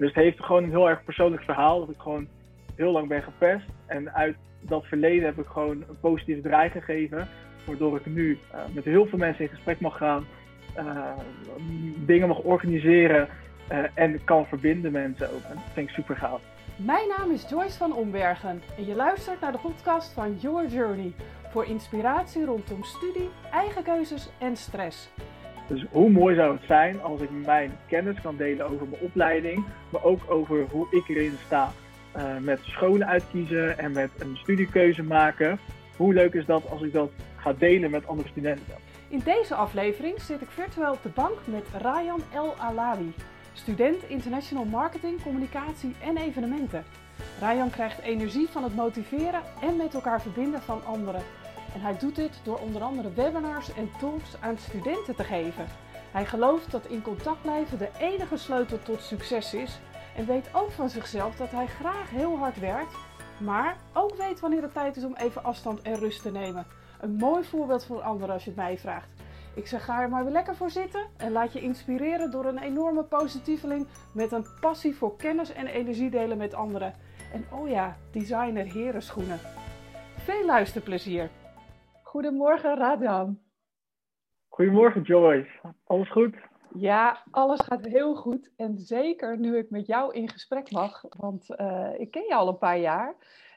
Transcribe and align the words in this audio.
Dus 0.00 0.08
het 0.08 0.24
heeft 0.24 0.44
gewoon 0.44 0.62
een 0.62 0.70
heel 0.70 0.88
erg 0.88 1.04
persoonlijk 1.04 1.42
verhaal. 1.42 1.80
Dat 1.80 1.94
ik 1.94 2.00
gewoon 2.00 2.28
heel 2.74 2.92
lang 2.92 3.08
ben 3.08 3.22
gepest. 3.22 3.66
En 3.86 4.14
uit 4.14 4.36
dat 4.60 4.84
verleden 4.84 5.24
heb 5.24 5.38
ik 5.38 5.46
gewoon 5.46 5.84
een 5.88 6.00
positieve 6.00 6.40
draai 6.40 6.70
gegeven. 6.70 7.28
Waardoor 7.64 7.96
ik 7.96 8.06
nu 8.06 8.38
uh, 8.54 8.60
met 8.72 8.84
heel 8.84 9.06
veel 9.06 9.18
mensen 9.18 9.44
in 9.44 9.50
gesprek 9.50 9.80
mag 9.80 9.96
gaan. 9.96 10.26
Uh, 10.78 11.12
dingen 12.06 12.28
mag 12.28 12.38
organiseren. 12.38 13.28
Uh, 13.72 13.78
en 13.94 14.24
kan 14.24 14.46
verbinden 14.46 14.92
mensen 14.92 15.30
ook. 15.30 15.42
En 15.42 15.54
dat 15.54 15.72
vind 15.72 15.88
ik 15.88 15.94
super 15.94 16.16
gaaf. 16.16 16.40
Mijn 16.76 17.08
naam 17.18 17.30
is 17.30 17.48
Joyce 17.48 17.78
van 17.78 17.94
Ombergen. 17.94 18.62
En 18.76 18.86
je 18.86 18.94
luistert 18.94 19.40
naar 19.40 19.52
de 19.52 19.58
podcast 19.58 20.12
van 20.12 20.36
Your 20.38 20.68
Journey. 20.68 21.12
Voor 21.50 21.64
inspiratie 21.64 22.44
rondom 22.44 22.82
studie, 22.82 23.28
eigen 23.50 23.82
keuzes 23.82 24.28
en 24.38 24.56
stress. 24.56 25.10
Dus 25.70 25.84
hoe 25.90 26.10
mooi 26.10 26.34
zou 26.34 26.52
het 26.52 26.62
zijn 26.66 27.02
als 27.02 27.20
ik 27.20 27.30
mijn 27.30 27.72
kennis 27.88 28.20
kan 28.20 28.36
delen 28.36 28.66
over 28.70 28.88
mijn 28.88 29.02
opleiding, 29.02 29.64
maar 29.90 30.04
ook 30.04 30.20
over 30.28 30.66
hoe 30.70 30.86
ik 30.90 31.08
erin 31.08 31.36
sta 31.46 31.72
uh, 32.16 32.22
met 32.40 32.58
scholen 32.62 33.06
uitkiezen 33.06 33.78
en 33.78 33.92
met 33.92 34.10
een 34.18 34.36
studiekeuze 34.36 35.02
maken. 35.02 35.58
Hoe 35.96 36.14
leuk 36.14 36.34
is 36.34 36.46
dat 36.46 36.70
als 36.70 36.82
ik 36.82 36.92
dat 36.92 37.10
ga 37.36 37.52
delen 37.52 37.90
met 37.90 38.06
andere 38.06 38.28
studenten? 38.28 38.74
In 39.08 39.20
deze 39.24 39.54
aflevering 39.54 40.20
zit 40.20 40.40
ik 40.40 40.50
virtueel 40.50 40.92
op 40.92 41.02
de 41.02 41.08
bank 41.08 41.38
met 41.44 41.64
Ryan 41.82 42.20
El 42.32 42.54
Alawi, 42.58 43.14
student 43.52 44.02
International 44.08 44.64
Marketing, 44.64 45.22
Communicatie 45.22 45.94
en 46.04 46.16
Evenementen. 46.16 46.84
Ryan 47.40 47.70
krijgt 47.70 48.00
energie 48.00 48.48
van 48.48 48.62
het 48.62 48.76
motiveren 48.76 49.40
en 49.62 49.76
met 49.76 49.94
elkaar 49.94 50.20
verbinden 50.20 50.62
van 50.62 50.84
anderen. 50.84 51.22
En 51.74 51.80
hij 51.80 51.98
doet 51.98 52.16
dit 52.16 52.40
door 52.42 52.58
onder 52.58 52.82
andere 52.82 53.12
webinars 53.12 53.74
en 53.74 53.90
talks 53.98 54.40
aan 54.40 54.58
studenten 54.58 55.16
te 55.16 55.24
geven. 55.24 55.66
Hij 56.12 56.26
gelooft 56.26 56.70
dat 56.70 56.86
in 56.86 57.02
contact 57.02 57.42
blijven 57.42 57.78
de 57.78 57.88
enige 57.98 58.36
sleutel 58.36 58.78
tot 58.82 59.02
succes 59.02 59.54
is 59.54 59.78
en 60.16 60.26
weet 60.26 60.50
ook 60.52 60.70
van 60.70 60.88
zichzelf 60.88 61.36
dat 61.36 61.50
hij 61.50 61.66
graag 61.66 62.10
heel 62.10 62.38
hard 62.38 62.58
werkt, 62.58 62.94
maar 63.38 63.76
ook 63.92 64.14
weet 64.14 64.40
wanneer 64.40 64.62
het 64.62 64.72
tijd 64.72 64.96
is 64.96 65.04
om 65.04 65.14
even 65.16 65.44
afstand 65.44 65.82
en 65.82 65.94
rust 65.94 66.22
te 66.22 66.30
nemen. 66.30 66.66
Een 67.00 67.14
mooi 67.14 67.44
voorbeeld 67.44 67.84
voor 67.84 68.00
anderen 68.00 68.34
als 68.34 68.44
je 68.44 68.50
het 68.50 68.58
mij 68.58 68.78
vraagt. 68.78 69.08
Ik 69.54 69.66
zeg 69.66 69.84
ga 69.84 70.02
er 70.02 70.08
maar 70.08 70.24
weer 70.24 70.32
lekker 70.32 70.56
voor 70.56 70.70
zitten 70.70 71.06
en 71.16 71.32
laat 71.32 71.52
je 71.52 71.60
inspireren 71.60 72.30
door 72.30 72.44
een 72.44 72.58
enorme 72.58 73.02
positieveling 73.02 73.86
met 74.12 74.32
een 74.32 74.46
passie 74.60 74.96
voor 74.96 75.16
kennis 75.16 75.52
en 75.52 75.66
energie 75.66 76.10
delen 76.10 76.36
met 76.36 76.54
anderen. 76.54 76.94
En 77.32 77.46
oh 77.50 77.68
ja, 77.68 77.96
designer 78.10 78.72
herenschoenen. 78.72 79.40
Veel 80.16 80.44
luisterplezier! 80.44 81.30
Goedemorgen, 82.10 82.76
Radjan. 82.76 83.38
Goedemorgen, 84.48 85.02
Joyce. 85.02 85.48
Alles 85.84 86.10
goed? 86.10 86.36
Ja, 86.74 87.22
alles 87.30 87.60
gaat 87.60 87.84
heel 87.84 88.14
goed. 88.14 88.50
En 88.56 88.78
zeker 88.78 89.38
nu 89.38 89.56
ik 89.56 89.70
met 89.70 89.86
jou 89.86 90.14
in 90.14 90.28
gesprek 90.28 90.70
mag, 90.70 91.04
want 91.08 91.50
uh, 91.60 91.88
ik 91.98 92.10
ken 92.10 92.22
je 92.22 92.34
al 92.34 92.48
een 92.48 92.58
paar 92.58 92.78
jaar. 92.78 93.14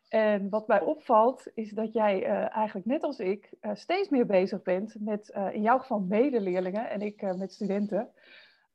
En 0.10 0.50
wat 0.50 0.68
mij 0.68 0.82
opvalt 0.82 1.52
is 1.54 1.72
dat 1.72 1.94
jij 1.94 2.20
uh, 2.22 2.56
eigenlijk 2.56 2.86
net 2.86 3.04
als 3.04 3.20
ik 3.20 3.54
uh, 3.62 3.72
steeds 3.74 4.10
meer 4.10 4.26
bezig 4.26 4.62
bent 4.62 4.96
met 5.00 5.30
in 5.52 5.62
jouw 5.62 5.78
geval 5.78 6.00
medeleerlingen 6.00 6.90
en 6.90 7.02
ik 7.02 7.36
met 7.38 7.54
studenten. 7.54 8.10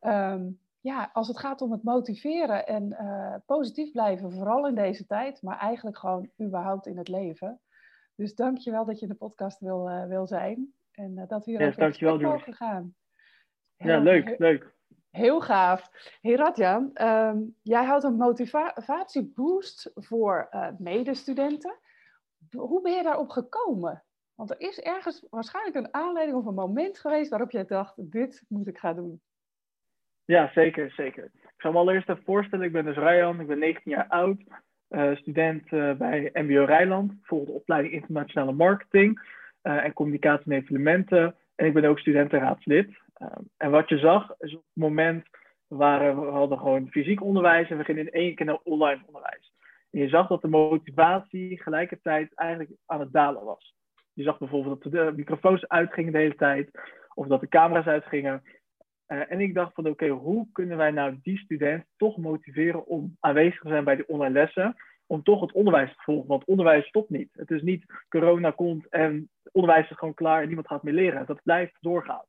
Um, 0.00 0.60
ja, 0.80 1.10
als 1.12 1.28
het 1.28 1.38
gaat 1.38 1.60
om 1.60 1.72
het 1.72 1.82
motiveren 1.82 2.66
en 2.66 2.96
positief 3.46 3.92
blijven, 3.92 4.32
vooral 4.32 4.66
in 4.66 4.74
deze 4.74 5.06
tijd, 5.06 5.42
maar 5.42 5.58
eigenlijk 5.58 5.98
gewoon 5.98 6.30
überhaupt 6.40 6.86
in 6.86 6.98
het 6.98 7.08
leven. 7.08 7.60
Dus 8.18 8.34
dank 8.34 8.58
je 8.58 8.70
wel 8.70 8.84
dat 8.84 8.98
je 8.98 9.06
in 9.06 9.12
de 9.12 9.18
podcast 9.18 9.60
wil, 9.60 9.90
uh, 9.90 10.06
wil 10.06 10.26
zijn. 10.26 10.72
En 10.90 11.18
uh, 11.18 11.28
dat 11.28 11.44
we 11.44 11.50
hier 11.50 11.60
yes, 11.60 12.02
over 12.02 12.20
mogen 12.20 12.54
gaan. 12.54 12.94
Heel, 13.76 13.92
ja, 13.92 13.98
leuk, 13.98 14.38
leuk. 14.38 14.74
Heel 15.10 15.40
gaaf. 15.40 15.90
Hey 16.20 16.34
Radjan, 16.34 16.90
um, 17.02 17.56
jij 17.62 17.84
houdt 17.84 18.04
een 18.04 18.16
motivatieboost 18.16 19.90
voor 19.94 20.48
uh, 20.50 20.68
medestudenten. 20.78 21.78
Hoe 22.50 22.82
ben 22.82 22.92
je 22.92 23.02
daarop 23.02 23.28
gekomen? 23.28 24.04
Want 24.34 24.50
er 24.50 24.60
is 24.60 24.80
ergens 24.80 25.26
waarschijnlijk 25.30 25.76
een 25.76 25.94
aanleiding 25.94 26.38
of 26.38 26.46
een 26.46 26.54
moment 26.54 26.98
geweest 26.98 27.30
waarop 27.30 27.50
jij 27.50 27.64
dacht, 27.64 28.10
dit 28.10 28.44
moet 28.48 28.68
ik 28.68 28.78
gaan 28.78 28.96
doen. 28.96 29.20
Ja, 30.24 30.50
zeker, 30.52 30.90
zeker. 30.90 31.24
Ik 31.24 31.54
zal 31.56 31.72
me 31.72 31.78
allereerst 31.78 32.08
even 32.08 32.24
voorstellen. 32.24 32.66
Ik 32.66 32.72
ben 32.72 32.84
dus 32.84 32.96
Ryan, 32.96 33.40
ik 33.40 33.46
ben 33.46 33.58
19 33.58 33.92
jaar 33.92 34.08
oud. 34.08 34.42
Uh, 34.90 35.16
student 35.16 35.72
uh, 35.72 35.92
bij 35.92 36.30
MBO 36.32 36.64
Rijnland, 36.64 37.12
volg 37.22 37.46
de 37.46 37.52
opleiding 37.52 37.94
Internationale 37.94 38.52
Marketing 38.52 39.20
uh, 39.62 39.84
en 39.84 39.92
Communicatie 39.92 40.52
en 40.52 40.58
Evenementen. 40.58 41.34
En 41.54 41.66
ik 41.66 41.72
ben 41.72 41.84
ook 41.84 41.98
studentenraadslid. 41.98 42.88
en 43.56 43.70
wat 43.70 43.88
je 43.88 43.98
zag, 43.98 44.34
is 44.38 44.54
op 44.54 44.62
het 44.74 44.82
moment 44.82 45.26
waren 45.66 46.20
we 46.20 46.30
hadden 46.30 46.58
gewoon 46.58 46.88
fysiek 46.90 47.22
onderwijs 47.22 47.70
en 47.70 47.78
we 47.78 47.84
gingen 47.84 48.06
in 48.06 48.12
één 48.12 48.34
keer 48.34 48.46
naar 48.46 48.60
online 48.62 49.02
onderwijs. 49.06 49.52
En 49.90 50.00
je 50.00 50.08
zag 50.08 50.26
dat 50.26 50.42
de 50.42 50.48
motivatie 50.48 51.62
gelijkertijd 51.62 52.34
eigenlijk 52.34 52.70
aan 52.86 53.00
het 53.00 53.12
dalen 53.12 53.44
was. 53.44 53.74
Je 54.12 54.22
zag 54.22 54.38
bijvoorbeeld 54.38 54.82
dat 54.82 54.92
de 54.92 55.12
microfoons 55.16 55.68
uitgingen 55.68 56.12
de 56.12 56.18
hele 56.18 56.34
tijd, 56.34 56.70
of 57.14 57.26
dat 57.26 57.40
de 57.40 57.48
camera's 57.48 57.86
uitgingen. 57.86 58.42
Uh, 59.08 59.32
en 59.32 59.40
ik 59.40 59.54
dacht 59.54 59.74
van 59.74 59.86
oké, 59.86 60.08
hoe 60.08 60.48
kunnen 60.52 60.76
wij 60.76 60.90
nou 60.90 61.18
die 61.22 61.38
student 61.38 61.84
toch 61.96 62.16
motiveren 62.16 62.86
om 62.86 63.16
aanwezig 63.20 63.60
te 63.60 63.68
zijn 63.68 63.84
bij 63.84 63.96
de 63.96 64.06
online 64.06 64.32
lessen, 64.32 64.76
om 65.06 65.22
toch 65.22 65.40
het 65.40 65.52
onderwijs 65.52 65.90
te 65.90 66.02
volgen, 66.02 66.28
want 66.28 66.44
onderwijs 66.44 66.86
stopt 66.86 67.10
niet. 67.10 67.28
Het 67.32 67.50
is 67.50 67.62
niet 67.62 67.84
corona 68.08 68.50
komt 68.50 68.88
en 68.88 69.30
onderwijs 69.52 69.90
is 69.90 69.96
gewoon 69.96 70.14
klaar 70.14 70.40
en 70.40 70.46
niemand 70.46 70.66
gaat 70.66 70.82
meer 70.82 70.94
leren. 70.94 71.26
Dat 71.26 71.42
blijft 71.42 71.76
doorgaan. 71.80 72.24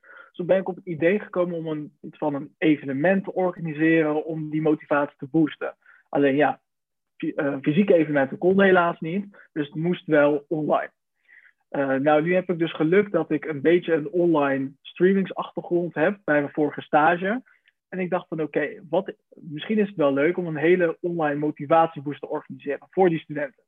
Dus 0.00 0.40
toen 0.40 0.46
ben 0.46 0.58
ik 0.58 0.68
op 0.68 0.76
het 0.76 0.86
idee 0.86 1.20
gekomen 1.20 1.56
om 1.56 1.66
een, 1.66 1.96
iets 2.00 2.18
van 2.18 2.34
een 2.34 2.54
evenement 2.58 3.24
te 3.24 3.32
organiseren 3.32 4.24
om 4.24 4.50
die 4.50 4.62
motivatie 4.62 5.16
te 5.18 5.28
boosten. 5.30 5.76
Alleen 6.08 6.36
ja, 6.36 6.60
uh, 7.16 7.56
fysieke 7.62 7.94
evenementen 7.94 8.38
konden 8.38 8.66
helaas 8.66 9.00
niet, 9.00 9.48
dus 9.52 9.66
het 9.66 9.74
moest 9.74 10.06
wel 10.06 10.44
online. 10.48 10.90
Uh, 11.72 11.94
nou, 11.94 12.22
nu 12.22 12.34
heb 12.34 12.50
ik 12.50 12.58
dus 12.58 12.74
geluk 12.74 13.10
dat 13.10 13.30
ik 13.30 13.44
een 13.44 13.60
beetje 13.60 13.94
een 13.94 14.10
online 14.10 14.72
streamingsachtergrond 14.80 15.94
heb 15.94 16.18
bij 16.24 16.40
mijn 16.40 16.52
vorige 16.52 16.80
stage. 16.80 17.42
En 17.88 17.98
ik 17.98 18.10
dacht 18.10 18.28
van 18.28 18.42
oké, 18.42 18.78
okay, 18.88 19.16
misschien 19.30 19.78
is 19.78 19.88
het 19.88 19.96
wel 19.96 20.12
leuk 20.12 20.36
om 20.36 20.46
een 20.46 20.56
hele 20.56 20.98
online 21.00 21.38
motivatieboost 21.38 22.20
te 22.20 22.28
organiseren 22.28 22.86
voor 22.90 23.08
die 23.08 23.18
studenten. 23.18 23.62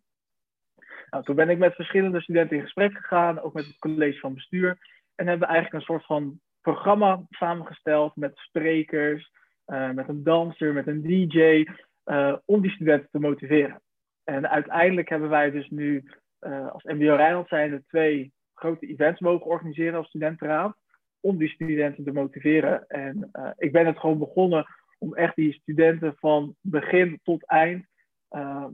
Nou, 1.11 1.25
toen 1.25 1.35
ben 1.35 1.49
ik 1.49 1.59
met 1.59 1.75
verschillende 1.75 2.21
studenten 2.21 2.57
in 2.57 2.63
gesprek 2.63 2.97
gegaan, 2.97 3.41
ook 3.41 3.53
met 3.53 3.67
het 3.67 3.79
college 3.79 4.19
van 4.19 4.35
bestuur. 4.35 4.79
En 5.15 5.27
hebben 5.27 5.49
we 5.49 5.55
eigenlijk 5.55 5.75
een 5.75 5.95
soort 5.95 6.07
van 6.07 6.41
programma 6.61 7.23
samengesteld 7.31 8.17
met 8.17 8.33
sprekers, 8.35 9.31
uh, 9.67 9.91
met 9.91 10.09
een 10.09 10.23
danser, 10.23 10.73
met 10.73 10.87
een 10.87 11.03
DJ, 11.03 11.67
eh, 12.05 12.37
om 12.45 12.61
die 12.61 12.71
studenten 12.71 13.09
te 13.11 13.19
motiveren. 13.19 13.83
En 14.25 14.49
uiteindelijk 14.49 15.09
hebben 15.09 15.29
wij 15.29 15.51
dus 15.51 15.69
nu 15.71 16.05
uh, 16.47 16.73
als 16.73 16.83
MBO 16.83 17.15
Rijnland 17.15 17.49
zijn 17.49 17.73
er 17.73 17.85
twee 17.87 18.33
grote 18.55 18.87
events 18.87 19.21
mogen 19.21 19.47
organiseren 19.47 19.99
als 19.99 20.07
studentenraad. 20.07 20.77
Om 21.21 21.37
die 21.39 21.49
studenten 21.49 22.05
te 22.05 22.13
motiveren. 22.13 22.87
En 22.89 23.31
uh, 23.33 23.51
ik 23.57 23.73
ben 23.73 23.87
het 23.87 23.99
gewoon 23.99 24.19
begonnen 24.19 24.67
om 24.99 25.15
echt 25.15 25.37
die 25.37 25.53
studenten 25.53 26.17
van 26.17 26.57
begin 26.61 27.21
tot 27.23 27.47
eind 27.47 27.87
uh, 28.31 28.67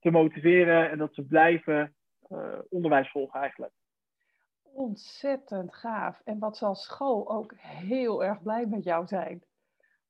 te 0.00 0.10
motiveren. 0.10 0.90
En 0.90 0.98
dat 0.98 1.14
ze 1.14 1.22
blijven 1.22 1.94
onderwijs 2.68 3.10
volgen 3.10 3.40
eigenlijk. 3.40 3.72
Ontzettend 4.62 5.74
gaaf. 5.74 6.20
En 6.24 6.38
wat 6.38 6.56
zal 6.56 6.74
school 6.74 7.30
ook 7.30 7.54
heel 7.56 8.24
erg 8.24 8.42
blij 8.42 8.66
met 8.66 8.84
jou 8.84 9.06
zijn. 9.06 9.42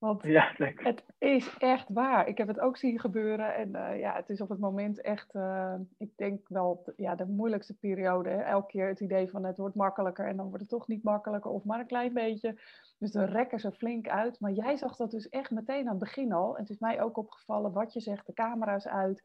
Want 0.03 0.23
ja, 0.23 0.53
het 0.57 1.05
is 1.19 1.57
echt 1.59 1.89
waar. 1.89 2.29
Ik 2.29 2.39
heb 2.39 2.49
het 2.49 2.61
ook 2.61 2.77
zien 2.77 3.01
gebeuren. 3.01 3.55
En 3.55 3.69
uh, 3.69 3.99
ja, 3.99 4.15
het 4.15 4.29
is 4.29 4.41
op 4.41 4.49
het 4.49 4.59
moment 4.59 5.01
echt, 5.01 5.35
uh, 5.35 5.75
ik 5.99 6.11
denk 6.17 6.49
wel, 6.49 6.93
ja, 6.97 7.15
de 7.15 7.27
moeilijkste 7.27 7.75
periode. 7.75 8.29
Hè? 8.29 8.41
Elke 8.41 8.67
keer 8.67 8.89
het 8.89 9.01
idee 9.01 9.31
van 9.31 9.45
het 9.45 9.57
wordt 9.57 9.75
makkelijker 9.75 10.27
en 10.27 10.37
dan 10.37 10.47
wordt 10.47 10.61
het 10.61 10.69
toch 10.69 10.89
niet 10.89 11.03
makkelijker 11.03 11.51
of 11.51 11.65
maar 11.65 11.81
een 11.81 11.87
klein 11.87 12.13
beetje. 12.13 12.61
Dus 12.99 13.11
dan 13.11 13.25
rekken 13.25 13.61
ze 13.61 13.73
flink 13.73 14.09
uit. 14.09 14.41
Maar 14.41 14.53
jij 14.53 14.77
zag 14.77 14.97
dat 14.97 15.11
dus 15.11 15.29
echt 15.29 15.51
meteen 15.51 15.85
aan 15.85 15.97
het 15.97 16.05
begin 16.05 16.33
al. 16.33 16.55
En 16.55 16.61
het 16.61 16.71
is 16.71 16.79
mij 16.79 17.03
ook 17.03 17.17
opgevallen 17.17 17.73
wat 17.73 17.93
je 17.93 18.01
zegt, 18.01 18.27
de 18.27 18.33
camera's 18.33 18.87
uit. 18.87 19.23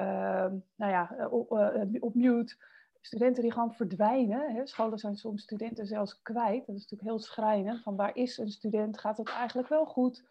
Uh, 0.00 0.06
nou 0.76 0.92
ja, 0.92 1.14
eh, 1.16 1.32
op 2.00 2.14
mute 2.14 2.56
studenten 3.00 3.42
die 3.42 3.52
gewoon 3.52 3.74
verdwijnen. 3.74 4.54
Hè. 4.54 4.66
Scholen 4.66 4.98
zijn 4.98 5.16
soms 5.16 5.42
studenten 5.42 5.86
zelfs 5.86 6.22
kwijt. 6.22 6.66
Dat 6.66 6.76
is 6.76 6.82
natuurlijk 6.82 7.10
heel 7.10 7.18
schrijnend. 7.18 7.82
Van 7.82 7.96
waar 7.96 8.16
is 8.16 8.38
een 8.38 8.50
student? 8.50 8.98
Gaat 8.98 9.18
het 9.18 9.28
eigenlijk 9.28 9.68
wel 9.68 9.86
goed? 9.86 10.24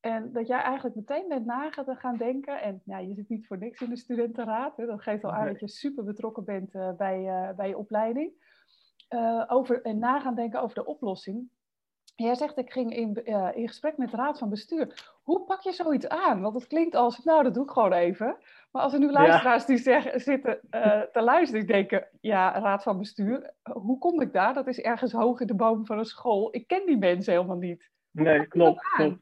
En 0.00 0.32
dat 0.32 0.46
jij 0.46 0.60
eigenlijk 0.60 0.96
meteen 0.96 1.28
bent 1.28 1.46
na 1.46 1.70
gaan 1.70 2.16
denken. 2.16 2.62
En 2.62 2.82
ja, 2.84 2.98
je 2.98 3.14
zit 3.14 3.28
niet 3.28 3.46
voor 3.46 3.58
niks 3.58 3.80
in 3.80 3.90
de 3.90 3.96
studentenraad. 3.96 4.76
Hè. 4.76 4.86
Dat 4.86 5.02
geeft 5.02 5.24
al 5.24 5.32
aan 5.32 5.46
dat 5.46 5.60
je 5.60 5.68
super 5.68 6.04
betrokken 6.04 6.44
bent 6.44 6.74
uh, 6.74 6.92
bij, 6.92 7.20
uh, 7.20 7.56
bij 7.56 7.68
je 7.68 7.78
opleiding. 7.78 8.32
Uh, 9.10 9.44
over, 9.46 9.82
en 9.82 9.98
na 9.98 10.20
gaan 10.20 10.34
denken 10.34 10.62
over 10.62 10.74
de 10.74 10.86
oplossing. 10.86 11.50
Jij 12.16 12.34
zegt, 12.34 12.58
ik 12.58 12.72
ging 12.72 12.96
in, 12.96 13.24
in 13.54 13.68
gesprek 13.68 13.96
met 13.96 14.10
de 14.10 14.16
raad 14.16 14.38
van 14.38 14.50
bestuur. 14.50 15.10
Hoe 15.22 15.44
pak 15.44 15.60
je 15.60 15.72
zoiets 15.72 16.08
aan? 16.08 16.40
Want 16.40 16.54
het 16.54 16.66
klinkt 16.66 16.94
als, 16.94 17.24
nou, 17.24 17.42
dat 17.42 17.54
doe 17.54 17.64
ik 17.64 17.70
gewoon 17.70 17.92
even. 17.92 18.36
Maar 18.70 18.82
als 18.82 18.92
er 18.92 18.98
nu 18.98 19.10
luisteraars 19.10 19.64
die 19.64 19.78
zeggen, 19.78 20.20
zitten 20.20 20.60
uh, 20.70 21.00
te 21.00 21.22
luisteren, 21.22 21.66
die 21.66 21.74
denken, 21.74 22.08
ja, 22.20 22.58
raad 22.58 22.82
van 22.82 22.98
bestuur, 22.98 23.54
hoe 23.72 23.98
kom 23.98 24.20
ik 24.20 24.32
daar? 24.32 24.54
Dat 24.54 24.66
is 24.66 24.80
ergens 24.80 25.12
hoog 25.12 25.40
in 25.40 25.46
de 25.46 25.54
boom 25.54 25.86
van 25.86 25.98
een 25.98 26.04
school. 26.04 26.48
Ik 26.50 26.66
ken 26.66 26.86
die 26.86 26.98
mensen 26.98 27.32
helemaal 27.32 27.56
niet. 27.56 27.90
nee, 28.10 28.46
klopt, 28.46 28.82
klopt. 28.82 29.18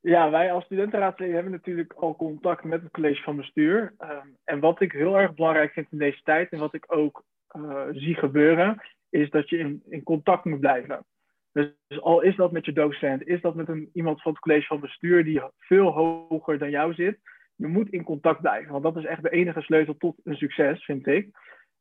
Ja, 0.00 0.30
wij 0.30 0.52
als 0.52 0.64
studentenraadsleden 0.64 1.34
hebben 1.34 1.52
natuurlijk 1.52 1.92
al 1.92 2.16
contact 2.16 2.64
met 2.64 2.82
het 2.82 2.90
college 2.90 3.22
van 3.22 3.36
bestuur. 3.36 3.94
Ehm, 3.98 4.26
en 4.44 4.60
wat 4.60 4.80
ik 4.80 4.92
heel 4.92 5.18
erg 5.18 5.34
belangrijk 5.34 5.72
vind 5.72 5.86
in 5.90 5.98
deze 5.98 6.22
tijd 6.22 6.50
en 6.50 6.58
wat 6.58 6.74
ik 6.74 6.84
ook 6.88 7.24
uh, 7.56 7.86
zie 7.90 8.14
gebeuren, 8.14 8.82
is 9.08 9.30
dat 9.30 9.48
je 9.48 9.58
in, 9.58 9.82
in 9.88 10.02
contact 10.02 10.44
moet 10.44 10.60
blijven. 10.60 11.04
Dus, 11.52 12.00
al 12.00 12.20
is 12.20 12.36
dat 12.36 12.52
met 12.52 12.64
je 12.64 12.72
docent, 12.72 13.26
is 13.26 13.40
dat 13.40 13.54
met 13.54 13.68
een, 13.68 13.90
iemand 13.92 14.22
van 14.22 14.32
het 14.32 14.40
college 14.40 14.66
van 14.66 14.80
bestuur 14.80 15.24
die 15.24 15.42
veel 15.58 15.90
hoger 15.90 16.58
dan 16.58 16.70
jou 16.70 16.94
zit, 16.94 17.18
je 17.56 17.66
moet 17.66 17.88
in 17.88 18.04
contact 18.04 18.40
blijven. 18.40 18.72
Want 18.72 18.82
dat 18.82 18.96
is 18.96 19.04
echt 19.04 19.22
de 19.22 19.30
enige 19.30 19.60
sleutel 19.60 19.96
tot 19.96 20.16
een 20.24 20.36
succes, 20.36 20.84
vind 20.84 21.06
ik. 21.06 21.28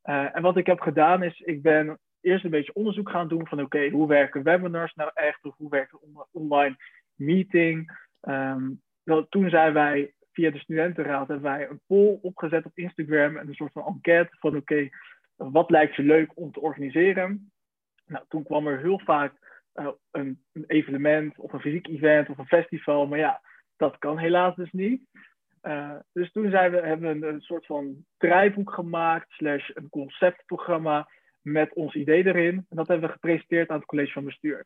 Uh, 0.04 0.36
en 0.36 0.42
wat 0.42 0.57
ik 0.57 0.66
heb 0.66 0.80
gedaan 0.80 1.24
is, 1.24 1.39
ik 1.39 1.62
ben 1.62 2.00
eerst 2.21 2.44
een 2.44 2.51
beetje 2.51 2.74
onderzoek 2.74 3.10
gaan 3.10 3.27
doen 3.27 3.48
van 3.48 3.62
oké, 3.62 3.89
hoe 3.89 4.07
werken 4.07 4.44
webinars 4.44 4.94
nou 4.94 5.12
echt? 5.13 5.45
Of 5.45 5.56
hoe 5.57 5.69
werkt 5.69 5.94
een 5.94 6.25
online 6.31 6.75
meeting? 7.16 8.00
Um, 8.21 8.81
toen 9.30 9.50
zijn 9.50 9.74
wij 9.74 10.13
via 10.31 10.51
de 10.51 10.60
studentenraad 10.60 11.27
hebben 11.27 11.51
wij 11.51 11.69
een 11.69 11.81
poll 11.88 12.19
opgezet 12.21 12.66
op 12.66 12.77
Instagram 12.77 13.38
en 13.38 13.48
een 13.48 13.54
soort 13.54 13.71
van 13.71 13.86
enquête 13.86 14.36
van 14.39 14.56
oké, 14.56 14.89
wat 15.36 15.69
lijkt 15.69 15.95
je 15.95 16.04
leuk 16.04 16.31
om 16.38 16.51
te 16.51 16.60
organiseren? 16.60 17.51
Nou, 18.06 18.25
toen 18.27 18.44
kwam 18.44 18.68
er 18.68 18.80
heel 18.80 19.00
vaak 19.00 19.49
een, 20.12 20.44
een, 20.52 20.64
evenement 20.68 21.38
of 21.38 21.54
een 21.54 21.60
fysiek 21.60 21.88
event 21.88 22.30
of 22.30 22.38
een 22.38 22.48
festival, 22.48 23.08
maar 23.08 23.20
ja, 23.20 23.42
dat 23.78 23.98
kan 23.98 24.18
helaas 24.18 24.56
dus 24.56 24.72
niet. 24.72 25.02
Uh, 25.64 25.96
dus 26.14 26.31
toen 26.31 26.50
zijn 26.50 26.72
we, 26.72 26.78
hebben 26.78 27.20
we 27.20 27.28
een, 27.28 27.42
soort 27.42 27.66
van 27.66 28.06
draaiboek 28.18 28.74
gemaakt, 28.74 29.31
slash 29.31 29.70
een 29.74 29.90
conceptprogramma 29.90 31.10
met 31.42 31.74
ons 31.74 31.96
idee 31.96 32.26
erin. 32.26 32.66
En 32.70 32.76
dat 32.76 32.88
hebben 32.88 33.08
we 33.08 33.14
gepresenteerd 33.14 33.70
aan 33.70 33.78
het 33.78 33.86
college 33.86 34.12
van 34.12 34.26
bestuur. 34.26 34.66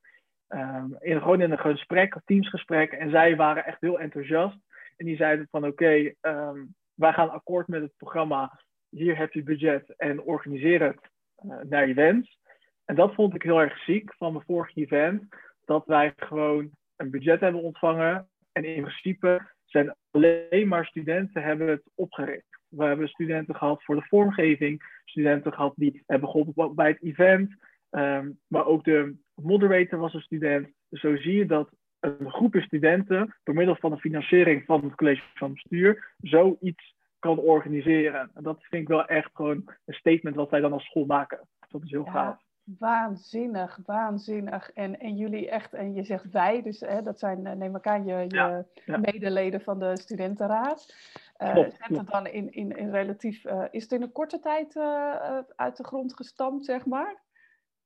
Um, 0.49 0.95
in, 0.99 1.21
gewoon 1.21 1.41
in 1.41 1.51
een 1.51 1.59
gesprek, 1.59 2.21
teamsgesprek. 2.25 2.91
En 2.91 3.09
zij 3.09 3.35
waren 3.35 3.65
echt 3.65 3.81
heel 3.81 3.99
enthousiast. 3.99 4.57
En 4.97 5.05
die 5.05 5.15
zeiden 5.15 5.47
van 5.51 5.65
oké, 5.65 6.13
um, 6.21 6.75
wij 6.93 7.13
gaan 7.13 7.29
akkoord 7.29 7.67
met 7.67 7.81
het 7.81 7.93
programma. 7.97 8.59
Hier 8.89 9.17
heb 9.17 9.33
je 9.33 9.43
budget 9.43 9.93
en 9.97 10.21
organiseer 10.21 10.81
het 10.81 11.09
uh, 11.45 11.55
naar 11.69 11.87
je 11.87 11.93
wens. 11.93 12.39
En 12.85 12.95
dat 12.95 13.13
vond 13.13 13.35
ik 13.35 13.41
heel 13.41 13.61
erg 13.61 13.83
ziek 13.83 14.13
van 14.17 14.33
mijn 14.33 14.45
vorige 14.45 14.79
event. 14.79 15.35
Dat 15.65 15.85
wij 15.85 16.13
gewoon 16.15 16.69
een 16.95 17.09
budget 17.09 17.39
hebben 17.39 17.61
ontvangen. 17.61 18.27
En 18.51 18.63
in 18.63 18.81
principe 18.81 19.51
zijn 19.65 19.95
alleen 20.11 20.67
maar 20.67 20.85
studenten 20.85 21.43
hebben 21.43 21.67
het 21.67 21.89
opgericht. 21.95 22.61
We 22.67 22.83
hebben 22.83 23.07
studenten 23.07 23.55
gehad 23.55 23.83
voor 23.83 23.95
de 23.95 24.05
vormgeving, 24.07 24.83
studenten 25.05 25.53
gehad 25.53 25.73
die 25.75 26.03
hebben 26.05 26.29
geholpen 26.29 26.75
bij 26.75 26.89
het 26.89 27.03
event, 27.03 27.55
um, 27.91 28.39
maar 28.47 28.65
ook 28.65 28.83
de 28.83 29.15
moderator 29.33 29.99
was 29.99 30.13
een 30.13 30.21
student. 30.21 30.69
Dus 30.89 30.99
zo 30.99 31.15
zie 31.17 31.35
je 31.35 31.45
dat 31.45 31.69
een 31.99 32.31
groepje 32.31 32.61
studenten 32.61 33.35
door 33.43 33.55
middel 33.55 33.75
van 33.75 33.91
de 33.91 33.97
financiering 33.97 34.65
van 34.65 34.83
het 34.83 34.95
college 34.95 35.23
van 35.33 35.53
bestuur 35.53 36.13
zoiets 36.17 36.95
kan 37.19 37.39
organiseren. 37.39 38.31
En 38.33 38.43
dat 38.43 38.63
vind 38.63 38.81
ik 38.81 38.87
wel 38.87 39.05
echt 39.05 39.29
gewoon 39.33 39.63
een 39.85 39.93
statement 39.93 40.35
wat 40.35 40.49
wij 40.49 40.59
dan 40.59 40.73
als 40.73 40.85
school 40.85 41.05
maken. 41.05 41.47
Dat 41.67 41.83
is 41.83 41.91
heel 41.91 42.05
ja. 42.05 42.11
gaaf. 42.11 42.42
Waanzinnig, 42.63 43.79
waanzinnig. 43.85 44.71
En, 44.73 44.99
en 44.99 45.15
jullie 45.15 45.49
echt, 45.49 45.73
en 45.73 45.93
je 45.93 46.03
zegt 46.03 46.31
wij, 46.31 46.61
dus 46.61 46.79
hè, 46.79 47.01
dat 47.01 47.19
zijn, 47.19 47.45
eh, 47.45 47.53
neem 47.53 47.75
ik 47.75 47.87
aan, 47.87 48.05
je, 48.05 48.15
je 48.15 48.35
ja, 48.35 48.65
ja. 48.85 48.97
medeleden 48.97 49.61
van 49.61 49.79
de 49.79 49.97
studentenraad. 49.97 50.95
Uh, 51.37 51.55
zet 51.55 51.97
het 51.97 52.09
dan 52.09 52.27
in, 52.27 52.51
in, 52.51 52.77
in 52.77 52.91
relatief, 52.91 53.45
uh, 53.45 53.63
is 53.71 53.83
het 53.83 53.91
in 53.91 54.01
een 54.01 54.11
korte 54.11 54.39
tijd 54.39 54.75
uh, 54.75 55.39
uit 55.55 55.77
de 55.77 55.83
grond 55.83 56.15
gestampt, 56.15 56.65
zeg 56.65 56.85
maar? 56.85 57.21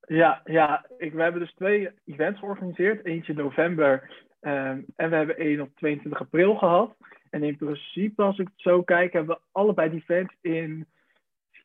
Ja, 0.07 0.41
ja 0.43 0.85
ik, 0.97 1.13
we 1.13 1.21
hebben 1.21 1.41
dus 1.41 1.53
twee 1.53 1.89
events 2.05 2.39
georganiseerd. 2.39 3.05
Eentje 3.05 3.33
in 3.33 3.37
november 3.37 4.25
um, 4.41 4.85
en 4.95 5.09
we 5.09 5.15
hebben 5.15 5.37
één 5.37 5.61
op 5.61 5.75
22 5.75 6.21
april 6.21 6.55
gehad. 6.55 6.95
En 7.29 7.43
in 7.43 7.57
principe, 7.57 8.23
als 8.23 8.39
ik 8.39 8.47
het 8.47 8.61
zo 8.61 8.83
kijk, 8.83 9.13
hebben 9.13 9.35
we 9.35 9.41
allebei 9.51 9.89
die 9.89 9.99
events 9.99 10.35
in 10.41 10.87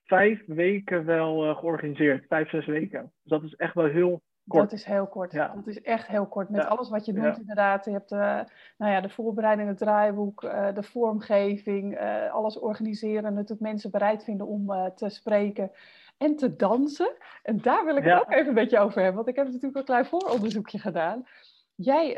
vijf 0.04 0.42
weken 0.46 1.04
wel 1.04 1.48
uh, 1.48 1.56
georganiseerd. 1.56 2.26
Vijf, 2.26 2.50
zes 2.50 2.66
weken. 2.66 3.12
Dus 3.22 3.30
dat 3.30 3.42
is 3.42 3.54
echt 3.54 3.74
wel 3.74 3.84
heel 3.84 4.22
kort. 4.48 4.70
Dat 4.70 4.78
is 4.78 4.84
heel 4.84 5.06
kort. 5.06 5.32
Ja. 5.32 5.52
Dat 5.54 5.66
is 5.66 5.82
echt 5.82 6.06
heel 6.06 6.26
kort. 6.26 6.48
Met 6.48 6.62
ja. 6.62 6.68
alles 6.68 6.88
wat 6.88 7.04
je 7.04 7.12
doet, 7.12 7.22
ja. 7.22 7.36
inderdaad. 7.36 7.84
Je 7.84 7.90
hebt 7.90 8.12
uh, 8.12 8.40
nou 8.76 8.92
ja, 8.92 9.00
de 9.00 9.08
voorbereiding, 9.08 9.68
het 9.68 9.78
draaiboek, 9.78 10.42
uh, 10.42 10.74
de 10.74 10.82
vormgeving, 10.82 11.98
alles 12.30 12.58
organiseren. 12.58 13.34
Natuurlijk 13.34 13.60
mensen 13.60 13.90
bereid 13.90 14.24
vinden 14.24 14.46
om 14.46 14.92
te 14.94 15.08
spreken 15.08 15.70
en 16.16 16.36
te 16.36 16.56
dansen. 16.56 17.16
En 17.42 17.60
daar 17.60 17.84
wil 17.84 17.96
ik 17.96 18.04
het 18.04 18.20
ook 18.20 18.32
even 18.32 18.48
een 18.48 18.54
beetje 18.54 18.78
over 18.78 18.96
hebben. 18.96 19.16
Want 19.16 19.28
ik 19.28 19.36
heb 19.36 19.46
natuurlijk 19.46 19.76
een 19.76 19.84
klein 19.84 20.06
vooronderzoekje 20.06 20.78
gedaan. 20.78 21.26
Jij 21.74 22.14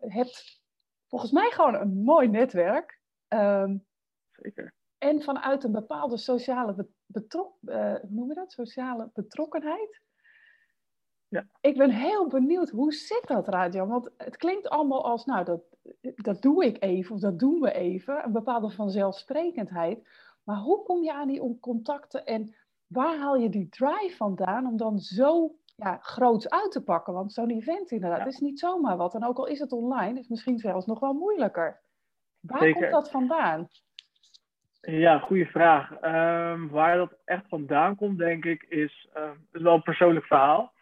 hebt 0.00 0.60
volgens 1.08 1.32
mij 1.32 1.50
gewoon 1.50 1.74
een 1.74 2.02
mooi 2.02 2.28
netwerk. 2.28 3.00
Um, 3.28 3.84
Zeker. 4.30 4.72
En 4.98 5.22
vanuit 5.22 5.64
een 5.64 5.72
bepaalde 5.72 6.16
sociale 6.16 6.88
betrok, 7.06 7.56
uh, 7.62 7.94
noem 8.08 8.28
je 8.28 8.34
dat? 8.34 8.52
Sociale 8.52 9.10
betrokkenheid. 9.14 10.00
Ja. 11.28 11.46
Ik 11.60 11.76
ben 11.76 11.90
heel 11.90 12.26
benieuwd, 12.26 12.70
hoe 12.70 12.92
zit 12.92 13.26
dat, 13.26 13.48
Radio? 13.48 13.86
Want 13.86 14.10
het 14.16 14.36
klinkt 14.36 14.68
allemaal 14.68 15.04
als, 15.04 15.24
nou, 15.24 15.44
dat, 15.44 15.62
dat 16.14 16.42
doe 16.42 16.64
ik 16.64 16.82
even, 16.82 17.14
of 17.14 17.20
dat 17.20 17.38
doen 17.38 17.60
we 17.60 17.72
even. 17.72 18.24
Een 18.24 18.32
bepaalde 18.32 18.70
vanzelfsprekendheid. 18.70 20.08
Maar 20.44 20.56
hoe 20.56 20.82
kom 20.82 21.02
je 21.02 21.12
aan 21.12 21.28
die 21.28 21.58
contacten 21.60 22.26
en 22.26 22.54
waar 22.86 23.18
haal 23.18 23.36
je 23.36 23.48
die 23.48 23.68
drive 23.68 24.16
vandaan 24.16 24.66
om 24.66 24.76
dan 24.76 24.98
zo 24.98 25.54
ja, 25.76 25.98
groots 26.00 26.48
uit 26.48 26.70
te 26.70 26.82
pakken? 26.82 27.12
Want 27.12 27.32
zo'n 27.32 27.50
event 27.50 27.90
inderdaad 27.90 28.18
ja. 28.18 28.26
is 28.26 28.38
niet 28.38 28.58
zomaar 28.58 28.96
wat. 28.96 29.14
En 29.14 29.24
ook 29.24 29.38
al 29.38 29.46
is 29.46 29.58
het 29.58 29.72
online, 29.72 30.18
is 30.18 30.28
misschien 30.28 30.58
zelfs 30.58 30.86
nog 30.86 31.00
wel 31.00 31.12
moeilijker. 31.12 31.80
Waar 32.40 32.58
Zeker. 32.58 32.80
komt 32.80 32.92
dat 32.92 33.10
vandaan? 33.10 33.68
Ja, 34.90 35.18
goede 35.18 35.46
vraag. 35.46 35.90
Um, 35.90 36.68
waar 36.68 36.96
dat 36.96 37.16
echt 37.24 37.48
vandaan 37.48 37.96
komt, 37.96 38.18
denk 38.18 38.44
ik, 38.44 38.62
is, 38.62 39.08
uh, 39.16 39.30
is 39.52 39.62
wel 39.62 39.74
een 39.74 39.82
persoonlijk 39.82 40.26
verhaal. 40.26 40.72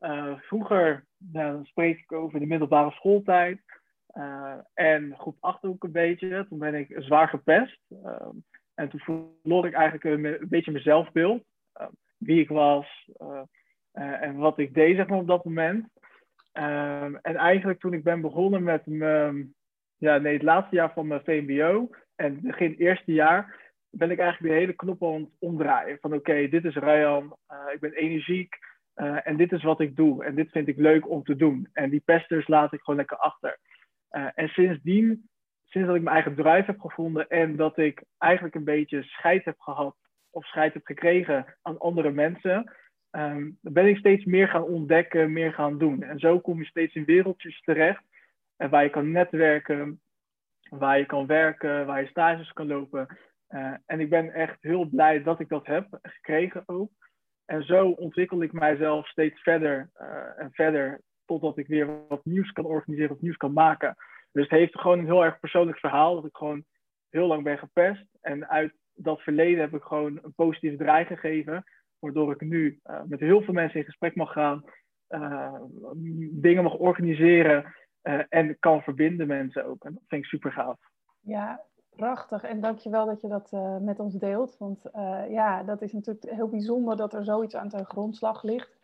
Uh, 0.00 0.38
vroeger 0.38 1.04
nou, 1.18 1.52
dan 1.52 1.64
spreek 1.64 1.98
ik 1.98 2.12
over 2.12 2.40
de 2.40 2.46
middelbare 2.46 2.90
schooltijd. 2.90 3.60
Uh, 4.14 4.54
en 4.74 5.14
groep 5.18 5.36
8 5.40 5.64
ook 5.64 5.84
een 5.84 5.92
beetje. 5.92 6.46
Toen 6.48 6.58
ben 6.58 6.74
ik 6.74 6.94
zwaar 6.96 7.28
gepest. 7.28 7.80
Um, 7.88 8.44
en 8.74 8.88
toen 8.88 9.00
verloor 9.00 9.66
ik 9.66 9.74
eigenlijk 9.74 10.04
een, 10.04 10.48
beetje 10.48 10.70
mijn 10.70 10.84
zelfbeeld. 10.84 11.44
wie 12.16 12.40
ik 12.40 12.48
was 12.48 13.10
en 13.92 14.36
wat 14.36 14.58
ik 14.58 14.74
deed 14.74 14.96
zeg 14.96 15.06
maar, 15.06 15.18
op 15.18 15.26
dat 15.26 15.44
moment. 15.44 15.86
En 16.52 17.20
eigenlijk 17.22 17.80
toen 17.80 17.92
ik 17.92 18.04
ben 18.04 18.20
begonnen 18.20 18.62
met 18.62 18.86
mijn, 18.86 19.54
ja, 19.96 20.18
nee, 20.18 20.32
het 20.32 20.42
laatste 20.42 20.74
jaar 20.74 20.92
van 20.92 21.06
mijn 21.06 21.24
VMBO 21.24 21.88
en 22.16 22.40
begin 22.42 22.74
eerste 22.74 23.12
jaar 23.12 23.60
ben 23.90 24.10
ik 24.10 24.18
eigenlijk 24.18 24.52
de 24.52 24.58
hele 24.58 24.72
knop 24.72 25.04
aan 25.04 25.20
het 25.20 25.30
omdraaien. 25.38 25.98
Van 26.00 26.14
oké, 26.14 26.48
dit 26.48 26.64
is 26.64 26.74
Ryan, 26.74 27.36
uh, 27.50 27.72
ik 27.72 27.80
ben 27.80 27.92
energiek 27.92 28.58
uh, 28.96 29.26
en 29.26 29.36
dit 29.36 29.52
is 29.52 29.62
wat 29.62 29.80
ik 29.80 29.96
doe. 29.96 30.24
En 30.24 30.34
dit 30.34 30.50
vind 30.50 30.68
ik 30.68 30.76
leuk 30.76 31.08
om 31.08 31.22
te 31.22 31.36
doen. 31.36 31.68
En 31.72 31.90
die 31.90 32.02
pesters 32.04 32.48
laat 32.48 32.72
ik 32.72 32.80
gewoon 32.80 32.98
lekker 32.98 33.16
achter. 33.16 33.58
Uh, 34.10 34.28
en 34.34 34.48
sindsdien, 34.48 35.28
sinds 35.64 35.86
dat 35.86 35.96
ik 35.96 36.02
mijn 36.02 36.14
eigen 36.14 36.34
drive 36.34 36.64
heb 36.66 36.80
gevonden 36.80 37.28
en 37.28 37.56
dat 37.56 37.78
ik 37.78 38.02
eigenlijk 38.18 38.54
een 38.54 38.64
beetje 38.64 39.02
scheid 39.02 39.44
heb 39.44 39.60
gehad 39.60 39.96
of 40.30 40.46
scheid 40.46 40.74
heb 40.74 40.86
gekregen 40.86 41.56
aan 41.62 41.78
andere 41.78 42.10
mensen, 42.10 42.72
um, 43.10 43.58
ben 43.60 43.86
ik 43.86 43.96
steeds 43.96 44.24
meer 44.24 44.48
gaan 44.48 44.62
ontdekken, 44.62 45.32
meer 45.32 45.52
gaan 45.52 45.78
doen. 45.78 46.02
En 46.02 46.18
zo 46.18 46.40
kom 46.40 46.58
je 46.58 46.64
steeds 46.64 46.94
in 46.94 47.04
wereldjes 47.04 47.60
terecht 47.60 48.02
en 48.56 48.70
waar 48.70 48.82
je 48.82 48.90
kan 48.90 49.10
netwerken, 49.10 50.00
waar 50.78 50.98
je 50.98 51.06
kan 51.06 51.26
werken, 51.26 51.86
waar 51.86 52.00
je 52.00 52.06
stages 52.06 52.52
kan 52.52 52.66
lopen. 52.66 53.18
Uh, 53.48 53.74
en 53.86 54.00
ik 54.00 54.10
ben 54.10 54.32
echt 54.32 54.56
heel 54.60 54.84
blij 54.84 55.22
dat 55.22 55.40
ik 55.40 55.48
dat 55.48 55.66
heb 55.66 55.98
gekregen 56.02 56.62
ook. 56.66 56.90
En 57.44 57.62
zo 57.62 57.88
ontwikkel 57.88 58.42
ik 58.42 58.52
mijzelf 58.52 59.08
steeds 59.08 59.42
verder 59.42 59.90
uh, 60.00 60.42
en 60.42 60.48
verder, 60.52 61.00
totdat 61.24 61.58
ik 61.58 61.66
weer 61.66 62.06
wat 62.08 62.24
nieuws 62.24 62.52
kan 62.52 62.64
organiseren, 62.64 63.10
wat 63.10 63.20
nieuws 63.20 63.36
kan 63.36 63.52
maken. 63.52 63.96
Dus 64.32 64.42
het 64.42 64.58
heeft 64.58 64.80
gewoon 64.80 64.98
een 64.98 65.04
heel 65.04 65.24
erg 65.24 65.40
persoonlijk 65.40 65.78
verhaal, 65.78 66.14
dat 66.14 66.24
ik 66.24 66.36
gewoon 66.36 66.64
heel 67.08 67.26
lang 67.26 67.42
ben 67.42 67.58
gepest. 67.58 68.06
En 68.20 68.48
uit 68.48 68.72
dat 68.94 69.20
verleden 69.20 69.60
heb 69.60 69.74
ik 69.74 69.82
gewoon 69.82 70.18
een 70.22 70.34
positieve 70.34 70.76
draai 70.76 71.04
gegeven, 71.04 71.64
waardoor 71.98 72.32
ik 72.32 72.40
nu 72.40 72.80
uh, 72.84 73.02
met 73.04 73.20
heel 73.20 73.42
veel 73.42 73.54
mensen 73.54 73.78
in 73.78 73.84
gesprek 73.84 74.14
mag 74.14 74.32
gaan, 74.32 74.64
dingen 76.30 76.62
mag 76.62 76.74
organiseren 76.74 77.74
uh, 78.02 78.22
en 78.28 78.58
kan 78.58 78.82
verbinden 78.82 79.26
mensen 79.26 79.64
ook. 79.66 79.84
En 79.84 79.94
dat 79.94 80.02
vind 80.06 80.22
ik 80.22 80.28
super 80.28 80.52
gaaf. 80.52 80.78
Ja, 81.20 81.60
prachtig. 81.96 82.42
En 82.42 82.60
dankjewel 82.60 83.06
dat 83.06 83.20
je 83.20 83.28
dat 83.28 83.52
uh, 83.52 83.78
met 83.78 84.00
ons 84.00 84.14
deelt. 84.14 84.56
Want 84.58 84.84
uh, 84.94 85.30
ja, 85.30 85.62
dat 85.62 85.82
is 85.82 85.92
natuurlijk 85.92 86.34
heel 86.34 86.48
bijzonder 86.48 86.96
dat 86.96 87.14
er 87.14 87.24
zoiets 87.24 87.56
aan 87.56 87.68
ten 87.68 87.84
grondslag 87.84 88.42
ligt. 88.42 88.80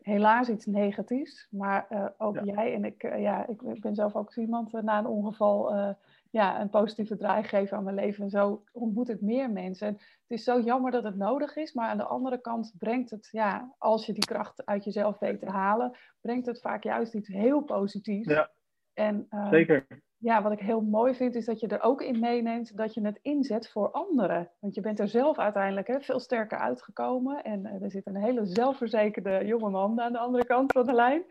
Helaas 0.00 0.48
iets 0.48 0.66
negatiefs, 0.66 1.48
maar 1.50 2.12
ook 2.18 2.34
ja. 2.34 2.42
jij 2.44 2.74
en 2.74 2.84
ik, 2.84 3.02
ja, 3.02 3.46
ik 3.46 3.80
ben 3.80 3.94
zelf 3.94 4.16
ook 4.16 4.34
iemand 4.34 4.72
na 4.72 4.98
een 4.98 5.06
ongeval 5.06 5.96
ja, 6.30 6.60
een 6.60 6.70
positieve 6.70 7.16
draai 7.16 7.42
geven 7.42 7.76
aan 7.76 7.84
mijn 7.84 7.96
leven. 7.96 8.24
En 8.24 8.30
zo 8.30 8.64
ontmoet 8.72 9.08
ik 9.08 9.20
meer 9.20 9.50
mensen. 9.50 9.86
En 9.86 9.94
het 9.94 10.38
is 10.38 10.44
zo 10.44 10.60
jammer 10.60 10.90
dat 10.90 11.04
het 11.04 11.16
nodig 11.16 11.56
is, 11.56 11.72
maar 11.72 11.88
aan 11.88 11.96
de 11.96 12.04
andere 12.04 12.40
kant 12.40 12.74
brengt 12.78 13.10
het, 13.10 13.28
ja, 13.30 13.74
als 13.78 14.06
je 14.06 14.12
die 14.12 14.24
kracht 14.24 14.66
uit 14.66 14.84
jezelf 14.84 15.18
weet 15.18 15.40
te 15.40 15.50
halen, 15.50 15.96
brengt 16.20 16.46
het 16.46 16.60
vaak 16.60 16.82
juist 16.82 17.14
iets 17.14 17.28
heel 17.28 17.60
positiefs. 17.60 18.28
Ja. 18.28 18.50
En, 18.94 19.26
ehm, 19.28 19.48
Zeker. 19.48 19.86
Ja, 20.16 20.42
wat 20.42 20.52
ik 20.52 20.60
heel 20.60 20.80
mooi 20.80 21.14
vind, 21.14 21.34
is 21.34 21.44
dat 21.44 21.60
je 21.60 21.66
er 21.66 21.82
ook 21.82 22.02
in 22.02 22.20
meeneemt 22.20 22.76
dat 22.76 22.94
je 22.94 23.00
het 23.00 23.18
inzet 23.22 23.70
voor 23.70 23.90
anderen. 23.90 24.50
Want 24.58 24.74
je 24.74 24.80
bent 24.80 25.00
er 25.00 25.08
zelf 25.08 25.38
uiteindelijk 25.38 25.86
hè, 25.86 26.00
veel 26.00 26.20
sterker 26.20 26.58
uitgekomen. 26.58 27.44
En 27.44 27.66
uh, 27.66 27.82
er 27.82 27.90
zit 27.90 28.06
een 28.06 28.16
hele 28.16 28.46
zelfverzekerde 28.46 29.46
jongeman 29.46 30.00
aan 30.00 30.12
de 30.12 30.18
andere 30.18 30.44
kant 30.44 30.72
van 30.72 30.86
de 30.86 30.92
lijn. 30.92 31.24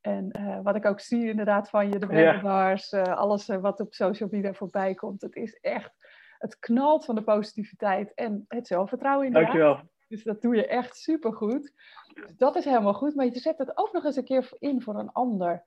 En 0.00 0.38
uh, 0.38 0.58
wat 0.62 0.76
ik 0.76 0.86
ook 0.86 1.00
zie 1.00 1.28
inderdaad 1.28 1.70
van 1.70 1.90
je, 1.90 1.98
de 1.98 2.06
webinars, 2.06 2.90
ja. 2.90 3.06
uh, 3.06 3.16
alles 3.16 3.46
wat 3.46 3.80
op 3.80 3.94
social 3.94 4.28
media 4.32 4.52
voorbij 4.52 4.94
komt. 4.94 5.22
Het 5.22 5.36
is 5.36 5.58
echt, 5.60 5.92
het 6.38 6.58
knalt 6.58 7.04
van 7.04 7.14
de 7.14 7.22
positiviteit 7.22 8.14
en 8.14 8.44
het 8.48 8.66
zelfvertrouwen 8.66 9.26
in 9.26 9.32
Dankjewel. 9.32 9.80
Dus 10.08 10.22
dat 10.24 10.42
doe 10.42 10.56
je 10.56 10.66
echt 10.66 10.96
supergoed. 10.96 11.72
Dus 12.14 12.36
dat 12.36 12.56
is 12.56 12.64
helemaal 12.64 12.94
goed, 12.94 13.14
maar 13.14 13.24
je 13.24 13.38
zet 13.38 13.58
het 13.58 13.76
ook 13.76 13.92
nog 13.92 14.04
eens 14.04 14.16
een 14.16 14.24
keer 14.24 14.48
in 14.58 14.82
voor 14.82 14.98
een 14.98 15.12
ander. 15.12 15.64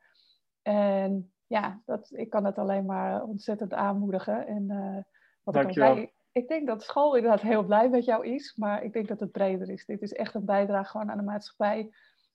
En 0.61 1.31
ja, 1.47 1.81
dat, 1.85 2.11
ik 2.15 2.29
kan 2.29 2.45
het 2.45 2.57
alleen 2.57 2.85
maar 2.85 3.23
ontzettend 3.23 3.73
aanmoedigen. 3.73 4.47
En 4.47 4.65
uh, 4.69 4.97
wat 5.43 5.55
ik 5.55 5.79
al 5.79 6.09
ik 6.33 6.47
denk 6.47 6.67
dat 6.67 6.83
school 6.83 7.15
inderdaad 7.15 7.41
heel 7.41 7.63
blij 7.63 7.89
met 7.89 8.05
jou 8.05 8.27
is, 8.27 8.55
maar 8.55 8.83
ik 8.83 8.93
denk 8.93 9.07
dat 9.07 9.19
het 9.19 9.31
breder 9.31 9.69
is. 9.69 9.85
Dit 9.85 10.01
is 10.01 10.13
echt 10.13 10.33
een 10.33 10.45
bijdrage 10.45 10.89
gewoon 10.89 11.11
aan 11.11 11.17
de 11.17 11.23
maatschappij. 11.23 11.89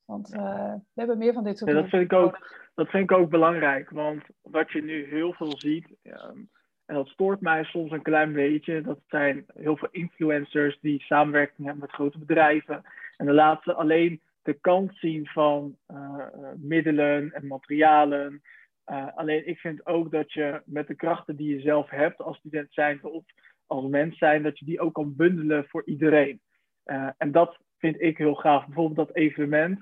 Want 0.05 0.35
uh, 0.35 0.73
we 0.73 1.01
hebben 1.01 1.19
meer 1.19 1.33
van 1.33 1.45
dit 1.45 1.59
soort 1.59 1.71
ja, 1.71 1.81
dat 1.81 1.89
vind 1.89 2.03
ik 2.03 2.13
ook 2.13 2.65
Dat 2.75 2.89
vind 2.89 3.11
ik 3.11 3.17
ook 3.17 3.31
belangrijk, 3.31 3.91
want 3.91 4.23
wat 4.43 4.71
je 4.71 4.83
nu 4.83 5.07
heel 5.09 5.33
veel 5.33 5.59
ziet, 5.59 5.97
um, 6.03 6.51
en 6.87 6.95
dat 6.95 7.09
stoort 7.09 7.41
mij 7.41 7.65
soms 7.65 7.91
een 7.91 8.03
klein 8.03 8.33
beetje, 8.33 8.81
dat 8.81 8.99
zijn 9.07 9.45
heel 9.55 9.77
veel 9.77 9.89
influencers 9.91 10.79
die 10.81 11.03
samenwerking 11.03 11.67
hebben 11.67 11.79
met 11.79 11.95
grote 11.95 12.19
bedrijven. 12.19 12.83
En 13.17 13.27
dan 13.27 13.35
laten 13.35 13.63
ze 13.63 13.75
alleen 13.75 14.21
de 14.47 14.59
kant 14.61 14.97
zien 14.97 15.27
van 15.27 15.77
uh, 15.89 16.27
middelen 16.57 17.33
en 17.33 17.47
materialen. 17.47 18.43
Uh, 18.87 19.07
alleen 19.15 19.49
ik 19.49 19.59
vind 19.59 19.87
ook 19.87 20.11
dat 20.11 20.33
je 20.33 20.63
met 20.65 20.87
de 20.87 20.95
krachten 20.95 21.37
die 21.37 21.55
je 21.55 21.61
zelf 21.61 21.91
hebt 21.91 22.21
als 22.21 22.37
student 22.37 22.73
zijn 22.73 23.05
of 23.05 23.25
als 23.67 23.87
mens 23.87 24.19
zijn, 24.19 24.43
dat 24.43 24.59
je 24.59 24.65
die 24.65 24.81
ook 24.81 24.95
kan 24.95 25.17
bundelen 25.17 25.65
voor 25.69 25.83
iedereen. 25.85 26.41
En 27.17 27.33
dat 27.33 27.59
vind 27.79 28.01
ik 28.01 28.19
heel 28.19 28.35
gaaf. 28.35 28.67
Bijvoorbeeld 28.67 29.07
dat 29.07 29.17
evenement. 29.17 29.81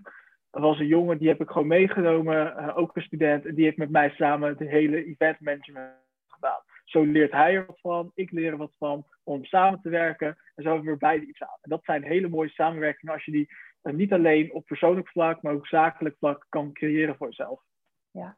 Er 0.51 0.61
was 0.61 0.79
een 0.79 0.87
jongen, 0.87 1.19
die 1.19 1.29
heb 1.29 1.41
ik 1.41 1.51
gewoon 1.51 1.67
meegenomen, 1.67 2.75
ook 2.75 2.97
een 2.97 3.03
student, 3.03 3.47
en 3.47 3.55
die 3.55 3.65
heeft 3.65 3.77
met 3.77 3.91
mij 3.91 4.11
samen 4.11 4.57
de 4.57 4.69
hele 4.69 5.05
event 5.05 5.41
management 5.41 5.93
gedaan. 6.27 6.61
Zo 6.85 7.03
leert 7.05 7.33
hij 7.33 7.55
er 7.55 7.67
wat 7.67 7.81
van, 7.81 8.11
ik 8.15 8.31
leer 8.31 8.51
er 8.51 8.57
wat 8.57 8.75
van, 8.79 9.07
om 9.25 9.45
samen 9.45 9.81
te 9.81 9.89
werken. 9.89 10.37
En 10.55 10.63
zo 10.63 10.75
hebben 10.75 10.93
we 10.93 10.99
beide 10.99 11.27
iets 11.27 11.43
aan. 11.43 11.59
En 11.61 11.71
dat 11.71 11.85
zijn 11.85 12.03
hele 12.03 12.29
mooie 12.29 12.49
samenwerkingen 12.49 13.15
als 13.15 13.25
je 13.25 13.33
die 13.33 13.49
niet 13.93 14.13
alleen 14.13 14.53
op 14.53 14.67
persoonlijk 14.67 15.09
vlak, 15.09 15.43
maar 15.43 15.55
ook 15.55 15.67
zakelijk 15.67 16.17
vlak 16.19 16.47
kan 16.49 16.73
creëren 16.73 17.17
voor 17.17 17.27
jezelf. 17.27 17.63
Ja, 18.11 18.37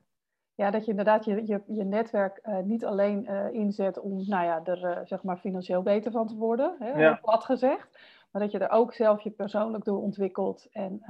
ja, 0.54 0.70
dat 0.70 0.84
je 0.84 0.90
inderdaad 0.90 1.24
je, 1.24 1.46
je, 1.46 1.62
je 1.66 1.84
netwerk 1.84 2.40
uh, 2.42 2.58
niet 2.58 2.84
alleen 2.84 3.26
uh, 3.30 3.52
inzet 3.52 3.98
om 3.98 4.16
nou 4.26 4.44
ja, 4.44 4.64
er 4.64 4.82
uh, 4.82 4.98
zeg 5.04 5.22
maar 5.22 5.36
financieel 5.36 5.82
beter 5.82 6.12
van 6.12 6.26
te 6.26 6.36
worden, 6.36 6.76
hè, 6.78 6.90
ja. 6.90 7.18
plat 7.22 7.44
gezegd. 7.44 7.98
Maar 8.30 8.42
dat 8.42 8.50
je 8.50 8.58
er 8.58 8.70
ook 8.70 8.92
zelf 8.92 9.20
je 9.20 9.30
persoonlijk 9.30 9.84
door 9.84 10.02
ontwikkelt. 10.02 10.68
En 10.70 11.02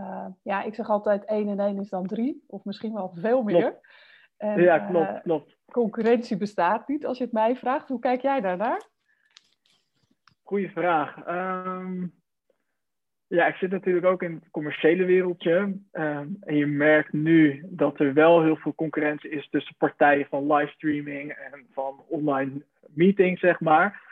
ja, 0.42 0.62
ik 0.62 0.74
zeg 0.74 0.88
altijd 0.88 1.24
één 1.24 1.48
en 1.48 1.60
één 1.60 1.78
is 1.78 1.88
dan 1.88 2.06
drie, 2.06 2.44
of 2.46 2.64
misschien 2.64 2.92
wel 2.92 3.10
veel 3.14 3.42
meer. 3.42 3.80
En, 4.36 4.60
ja, 4.62 4.78
klopt, 4.78 5.22
klopt. 5.22 5.56
Concurrentie 5.72 6.36
bestaat 6.36 6.88
niet, 6.88 7.06
als 7.06 7.18
je 7.18 7.24
het 7.24 7.32
mij 7.32 7.56
vraagt. 7.56 7.88
Hoe 7.88 7.98
kijk 7.98 8.20
jij 8.20 8.40
daarnaar? 8.40 8.88
Goeie 10.42 10.70
vraag. 10.70 11.28
Um... 11.28 12.14
Ja, 13.28 13.46
ik 13.46 13.54
zit 13.54 13.70
natuurlijk 13.70 14.06
ook 14.06 14.22
in 14.22 14.34
het 14.34 14.50
commerciële 14.50 15.04
wereldje. 15.04 15.52
Um, 15.92 16.36
en 16.40 16.56
je 16.56 16.66
merkt 16.66 17.12
nu 17.12 17.62
dat 17.68 18.00
er 18.00 18.14
wel 18.14 18.42
heel 18.42 18.56
veel 18.56 18.74
concurrentie 18.74 19.30
is 19.30 19.48
tussen 19.48 19.74
partijen 19.78 20.26
van 20.26 20.52
livestreaming 20.52 21.32
en 21.32 21.66
van 21.72 22.04
online 22.08 22.64
meetings, 22.94 23.40
zeg 23.40 23.60
maar. 23.60 24.02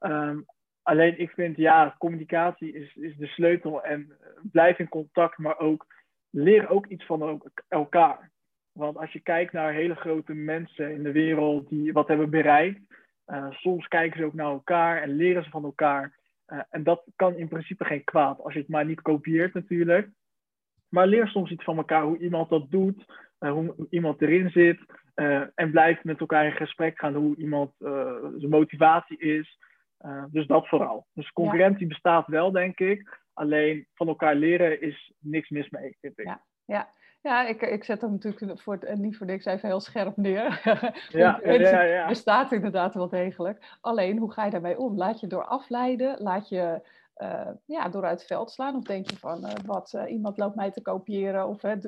Um, 0.00 0.46
alleen 0.82 1.20
ik 1.20 1.30
vind, 1.30 1.56
ja, 1.56 1.94
communicatie 1.98 2.72
is, 2.72 2.96
is 2.96 3.16
de 3.16 3.26
sleutel. 3.26 3.84
En 3.84 4.12
blijf 4.42 4.78
in 4.78 4.88
contact, 4.88 5.38
maar 5.38 5.58
ook 5.58 5.86
leer 6.30 6.68
ook 6.68 6.86
iets 6.86 7.06
van 7.06 7.42
elkaar. 7.68 8.30
Want 8.72 8.96
als 8.96 9.12
je 9.12 9.20
kijkt 9.20 9.52
naar 9.52 9.72
hele 9.72 9.94
grote 9.94 10.34
mensen 10.34 10.92
in 10.92 11.02
de 11.02 11.12
wereld 11.12 11.68
die 11.68 11.92
wat 11.92 12.08
hebben 12.08 12.30
bereikt, 12.30 12.80
uh, 13.26 13.46
soms 13.50 13.88
kijken 13.88 14.18
ze 14.18 14.24
ook 14.24 14.34
naar 14.34 14.50
elkaar 14.50 15.02
en 15.02 15.16
leren 15.16 15.44
ze 15.44 15.50
van 15.50 15.64
elkaar. 15.64 16.20
Uh, 16.52 16.60
en 16.70 16.82
dat 16.82 17.02
kan 17.16 17.36
in 17.36 17.48
principe 17.48 17.84
geen 17.84 18.04
kwaad, 18.04 18.40
als 18.40 18.52
je 18.52 18.58
het 18.58 18.68
maar 18.68 18.84
niet 18.84 19.02
kopieert 19.02 19.54
natuurlijk. 19.54 20.08
Maar 20.88 21.06
leer 21.06 21.28
soms 21.28 21.50
iets 21.50 21.64
van 21.64 21.76
elkaar, 21.76 22.02
hoe 22.02 22.18
iemand 22.18 22.48
dat 22.48 22.70
doet, 22.70 23.04
uh, 23.40 23.50
hoe 23.50 23.86
iemand 23.90 24.22
erin 24.22 24.50
zit. 24.50 24.80
Uh, 25.14 25.42
en 25.54 25.70
blijf 25.70 26.04
met 26.04 26.20
elkaar 26.20 26.44
in 26.44 26.52
gesprek 26.52 26.98
gaan 26.98 27.14
hoe 27.14 27.36
iemand 27.36 27.72
zijn 28.36 28.48
motivatie 28.48 29.18
is. 29.18 29.58
dus 30.30 30.46
dat 30.46 30.68
vooral. 30.68 31.06
Dus 31.14 31.32
concurrentie 31.32 31.82
ja. 31.82 31.88
bestaat 31.88 32.26
wel, 32.26 32.52
denk 32.52 32.78
ik. 32.78 33.20
Alleen 33.32 33.86
van 33.94 34.08
elkaar 34.08 34.34
leren 34.34 34.80
is 34.80 35.12
niks 35.18 35.48
mis 35.48 35.70
mee, 35.70 35.96
vind 36.00 36.18
ik. 36.18 36.26
Ja, 36.26 36.42
ja. 36.64 36.88
Ja, 37.22 37.46
ik, 37.46 37.62
ik 37.62 37.84
zet 37.84 38.00
hem 38.00 38.10
natuurlijk 38.10 38.60
voor 38.60 38.76
het, 38.80 38.98
niet 38.98 39.16
voor 39.16 39.26
niks 39.26 39.44
even 39.44 39.68
heel 39.68 39.80
scherp 39.80 40.16
neer. 40.16 40.60
Ja, 41.08 41.40
ja, 41.42 41.82
ja. 41.82 42.08
bestaat 42.08 42.52
inderdaad 42.52 42.94
wel 42.94 43.08
degelijk. 43.08 43.76
Alleen, 43.80 44.18
hoe 44.18 44.32
ga 44.32 44.44
je 44.44 44.50
daarmee 44.50 44.78
om? 44.78 44.96
Laat 44.96 45.20
je 45.20 45.26
door 45.26 45.44
afleiden? 45.44 46.22
Laat 46.22 46.48
je 46.48 46.80
uh, 47.16 47.48
ja, 47.64 47.88
door 47.88 48.04
uit 48.04 48.18
het 48.18 48.26
veld 48.26 48.50
slaan? 48.50 48.76
Of 48.76 48.82
denk 48.82 49.10
je 49.10 49.16
van, 49.16 49.44
uh, 49.44 49.52
wat, 49.66 49.92
uh, 49.92 50.10
iemand 50.10 50.36
loopt 50.36 50.54
mij 50.54 50.70
te 50.70 50.82
kopiëren? 50.82 51.48
Of 51.48 51.62
ik, 51.64 51.84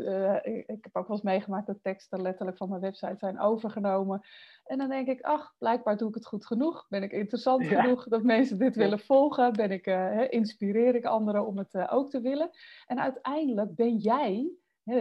ik 0.67 0.85
heb 0.85 0.97
ook 0.97 1.09
wel 1.09 1.17
eens 1.17 1.23
meegemaakt 1.23 1.67
dat 1.67 1.83
teksten 1.83 2.23
letterlijk 2.23 2.57
van 2.57 2.69
mijn 2.69 2.81
website 2.81 3.17
zijn 3.19 3.41
overgenomen. 3.41 4.21
En 4.65 4.79
dan 4.79 4.89
denk 4.89 5.09
ik, 5.09 5.21
ach, 5.21 5.55
blijkbaar 5.59 5.97
doe 5.97 6.09
ik 6.09 6.15
het 6.15 6.27
goed 6.27 6.47
genoeg. 6.47 6.87
Ben 6.89 7.03
ik 7.03 7.13
interessant 7.13 7.65
ja. 7.65 7.81
genoeg 7.81 8.05
dat 8.09 8.23
mensen 8.23 8.59
dit 8.59 8.77
willen 8.77 9.01
volgen? 9.01 9.53
Ben 9.53 9.71
ik, 9.71 9.87
inspireer 10.31 10.95
ik 10.95 11.05
anderen 11.05 11.47
om 11.47 11.59
het 11.59 11.89
ook 11.89 12.11
te 12.11 12.21
willen? 12.21 12.51
En 12.87 13.01
uiteindelijk 13.01 13.75
ben 13.75 13.97
jij 13.97 14.53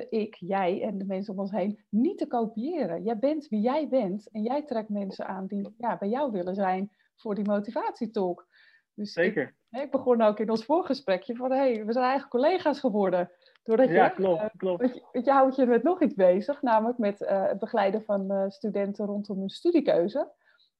ik, 0.09 0.35
jij 0.35 0.81
en 0.81 0.97
de 0.97 1.05
mensen 1.05 1.33
om 1.33 1.39
ons 1.39 1.51
heen, 1.51 1.83
niet 1.89 2.17
te 2.17 2.27
kopiëren. 2.27 3.03
Jij 3.03 3.19
bent 3.19 3.47
wie 3.47 3.61
jij 3.61 3.87
bent 3.87 4.29
en 4.31 4.41
jij 4.41 4.65
trekt 4.65 4.89
mensen 4.89 5.27
aan 5.27 5.47
die 5.47 5.75
ja, 5.77 5.97
bij 5.97 6.09
jou 6.09 6.31
willen 6.31 6.55
zijn 6.55 6.91
voor 7.15 7.35
die 7.35 7.45
motivatietalk. 7.45 8.47
Dus 8.93 9.13
Zeker. 9.13 9.55
Ik, 9.69 9.81
ik 9.81 9.91
begon 9.91 10.21
ook 10.21 10.39
in 10.39 10.49
ons 10.49 10.65
voorgesprekje 10.65 11.35
van, 11.35 11.51
hé, 11.51 11.57
hey, 11.57 11.85
we 11.85 11.91
zijn 11.91 12.05
eigenlijk 12.05 12.29
collega's 12.29 12.79
geworden. 12.79 13.31
Doordat 13.63 13.89
ja, 13.89 14.05
je, 14.05 14.11
klopt, 14.11 14.49
klopt. 14.57 14.81
Want 14.81 14.93
je, 14.93 15.21
je 15.23 15.31
houdt 15.31 15.55
je 15.55 15.65
met 15.65 15.83
nog 15.83 16.01
iets 16.01 16.13
bezig, 16.13 16.61
namelijk 16.61 16.97
met 16.97 17.21
uh, 17.21 17.47
het 17.47 17.59
begeleiden 17.59 18.03
van 18.03 18.31
uh, 18.31 18.43
studenten 18.47 19.05
rondom 19.05 19.39
hun 19.39 19.49
studiekeuze. 19.49 20.31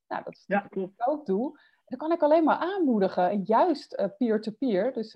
Nou, 0.07 0.23
dat 0.23 0.33
is 0.33 0.43
ja, 0.47 0.59
klopt. 0.59 0.93
wat 0.97 1.07
ik 1.07 1.13
ook 1.13 1.25
doe. 1.25 1.59
Dat 1.85 1.99
kan 1.99 2.11
ik 2.11 2.21
alleen 2.21 2.43
maar 2.43 2.57
aanmoedigen. 2.57 3.29
En 3.29 3.41
juist 3.43 3.95
peer-to-peer, 4.17 4.91
-peer, 4.91 4.93
dus 4.93 5.15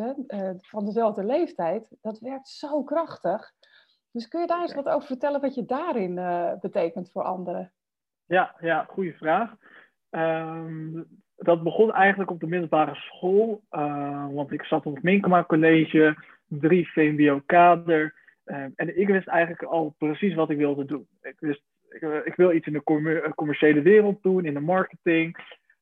van 0.61 0.85
dezelfde 0.85 1.23
leeftijd, 1.23 1.97
dat 2.01 2.19
werkt 2.19 2.47
zo 2.47 2.83
krachtig. 2.83 3.53
Dus 4.17 4.27
kun 4.27 4.41
je 4.41 4.47
daar 4.47 4.61
eens 4.61 4.73
wat 4.73 4.89
over 4.89 5.07
vertellen 5.07 5.41
wat 5.41 5.55
je 5.55 5.65
daarin 5.65 6.17
uh, 6.17 6.51
betekent 6.61 7.11
voor 7.11 7.23
anderen? 7.23 7.71
Ja, 8.25 8.55
ja 8.59 8.83
goede 8.83 9.13
vraag. 9.13 9.55
Um, 10.09 11.07
dat 11.35 11.63
begon 11.63 11.91
eigenlijk 11.93 12.31
op 12.31 12.39
de 12.39 12.47
middelbare 12.47 12.95
school. 12.95 13.63
Uh, 13.71 14.27
want 14.31 14.51
ik 14.51 14.63
zat 14.63 14.85
op 14.85 14.93
het 14.93 15.03
Minkema 15.03 15.43
College, 15.43 16.15
drie 16.47 16.91
VMBO-kader. 16.91 18.15
Uh, 18.45 18.63
en 18.75 18.99
ik 18.99 19.07
wist 19.07 19.27
eigenlijk 19.27 19.63
al 19.63 19.95
precies 19.97 20.33
wat 20.33 20.49
ik 20.49 20.57
wilde 20.57 20.85
doen. 20.85 21.07
Ik 21.21 21.39
wist, 21.39 21.61
ik, 21.89 22.01
ik 22.01 22.35
wil 22.35 22.51
iets 22.51 22.67
in 22.67 22.73
de 22.73 22.83
commer 22.83 23.33
commerciële 23.35 23.81
wereld 23.81 24.23
doen, 24.23 24.45
in 24.45 24.53
de 24.53 24.59
marketing. 24.59 25.37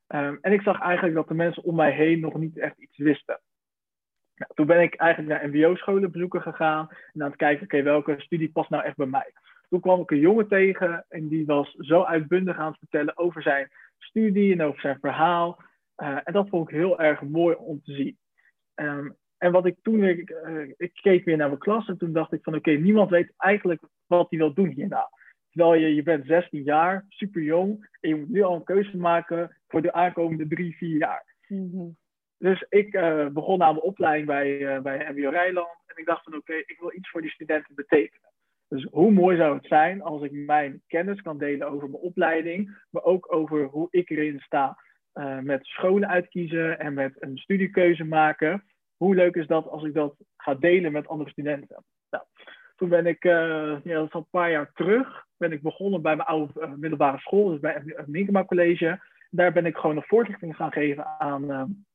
Um, 0.07 0.37
en 0.41 0.53
ik 0.53 0.61
zag 0.61 0.79
eigenlijk 0.79 1.15
dat 1.15 1.27
de 1.27 1.33
mensen 1.33 1.63
om 1.63 1.75
mij 1.75 1.91
heen 1.91 2.19
nog 2.19 2.33
niet 2.33 2.57
echt 2.57 2.77
iets 2.77 2.97
wisten. 2.97 3.39
Nou, 4.35 4.51
toen 4.53 4.65
ben 4.65 4.81
ik 4.81 4.95
eigenlijk 4.95 5.41
naar 5.41 5.49
mbo-scholen 5.49 6.11
bezoeken 6.11 6.41
gegaan 6.41 6.87
en 7.13 7.21
aan 7.21 7.27
het 7.27 7.37
kijken, 7.37 7.63
oké, 7.63 7.81
welke 7.81 8.15
studie 8.17 8.51
past 8.51 8.69
nou 8.69 8.83
echt 8.83 8.95
bij 8.95 9.05
mij? 9.05 9.33
Toen 9.69 9.79
kwam 9.79 10.01
ik 10.01 10.11
een 10.11 10.19
jongen 10.19 10.47
tegen 10.47 11.05
en 11.09 11.27
die 11.27 11.45
was 11.45 11.71
zo 11.71 12.03
uitbundig 12.03 12.57
aan 12.57 12.69
het 12.69 12.79
vertellen 12.79 13.17
over 13.17 13.41
zijn 13.41 13.69
studie 13.97 14.53
en 14.53 14.61
over 14.61 14.79
zijn 14.79 14.97
verhaal. 14.99 15.63
Uh, 15.97 16.17
en 16.23 16.33
dat 16.33 16.49
vond 16.49 16.69
ik 16.69 16.75
heel 16.75 16.99
erg 16.99 17.21
mooi 17.21 17.55
om 17.55 17.81
te 17.83 17.93
zien. 17.93 18.17
Um, 18.75 19.15
en 19.37 19.51
wat 19.51 19.65
ik 19.65 19.75
toen, 19.81 20.03
ik, 20.03 20.29
uh, 20.29 20.73
ik 20.77 20.91
keek 20.93 21.25
weer 21.25 21.37
naar 21.37 21.47
mijn 21.47 21.59
klas 21.59 21.87
en 21.87 21.97
toen 21.97 22.13
dacht 22.13 22.33
ik 22.33 22.43
van 22.43 22.55
oké, 22.55 22.71
niemand 22.71 23.09
weet 23.09 23.33
eigenlijk 23.37 23.81
wat 24.05 24.29
hij 24.29 24.39
wil 24.39 24.53
doen 24.53 24.69
hierna. 24.69 25.09
Terwijl 25.49 25.81
je, 25.81 25.95
je 25.95 26.03
bent 26.03 26.25
16 26.25 26.63
jaar, 26.63 27.05
super 27.09 27.41
jong 27.41 27.89
en 27.99 28.09
je 28.09 28.15
moet 28.15 28.29
nu 28.29 28.41
al 28.41 28.55
een 28.55 28.63
keuze 28.63 28.97
maken 28.97 29.57
voor 29.67 29.81
de 29.81 29.93
aankomende 29.93 30.47
drie, 30.47 30.75
vier 30.75 30.97
jaar. 30.97 31.35
Mm. 31.47 31.97
Dus 32.37 32.65
ik 32.69 32.93
uh, 32.93 33.27
begon 33.27 33.63
aan 33.63 33.73
mijn 33.73 33.85
opleiding 33.85 34.27
bij, 34.27 34.59
uh, 34.59 34.81
bij 34.81 35.11
MBO 35.11 35.29
Rijland. 35.29 35.83
En 35.85 35.95
ik 35.95 36.05
dacht 36.05 36.23
van 36.23 36.35
oké, 36.35 36.53
ik 36.53 36.77
wil 36.79 36.93
iets 36.93 37.09
voor 37.09 37.21
die 37.21 37.31
studenten 37.31 37.75
betekenen. 37.75 38.29
Dus 38.67 38.87
hoe 38.91 39.11
mooi 39.11 39.37
zou 39.37 39.55
het 39.55 39.65
zijn 39.65 40.01
als 40.01 40.21
ik 40.21 40.31
mijn 40.31 40.81
kennis 40.87 41.21
kan 41.21 41.37
delen 41.37 41.67
over 41.67 41.89
mijn 41.89 42.03
opleiding. 42.03 42.77
Maar 42.89 43.03
ook 43.03 43.33
over 43.33 43.63
hoe 43.63 43.87
ik 43.89 44.09
erin 44.09 44.39
sta 44.39 44.77
uh, 45.13 45.39
met 45.39 45.65
scholen 45.65 46.09
uitkiezen 46.09 46.79
en 46.79 46.93
met 46.93 47.13
een 47.19 47.37
studiekeuze 47.37 48.03
maken. 48.03 48.65
Hoe 48.97 49.15
leuk 49.15 49.35
is 49.35 49.47
dat 49.47 49.67
als 49.67 49.83
ik 49.83 49.93
dat 49.93 50.15
ga 50.37 50.55
delen 50.55 50.91
met 50.91 51.07
andere 51.07 51.29
studenten? 51.29 51.83
Nou, 52.09 52.23
Toen 52.75 52.89
ben 52.89 53.05
ik, 53.05 53.23
ja, 53.23 53.81
dat 53.83 54.07
is 54.07 54.11
al 54.11 54.19
een 54.19 54.27
paar 54.29 54.51
jaar 54.51 54.71
terug, 54.73 55.25
ben 55.37 55.51
ik 55.51 55.61
begonnen 55.61 56.01
bij 56.01 56.15
mijn 56.15 56.27
oude 56.27 56.75
middelbare 56.77 57.17
school, 57.19 57.49
dus 57.49 57.59
bij 57.59 57.81
het 57.85 58.07
Minkema 58.07 58.45
College. 58.45 58.99
Daar 59.29 59.53
ben 59.53 59.65
ik 59.65 59.77
gewoon 59.77 59.95
een 59.95 60.03
voorlichting 60.03 60.55
gaan 60.55 60.71
geven 60.71 61.19
aan 61.19 61.85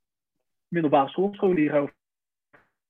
middelbare 0.70 1.08
schoolscholieren 1.08 1.92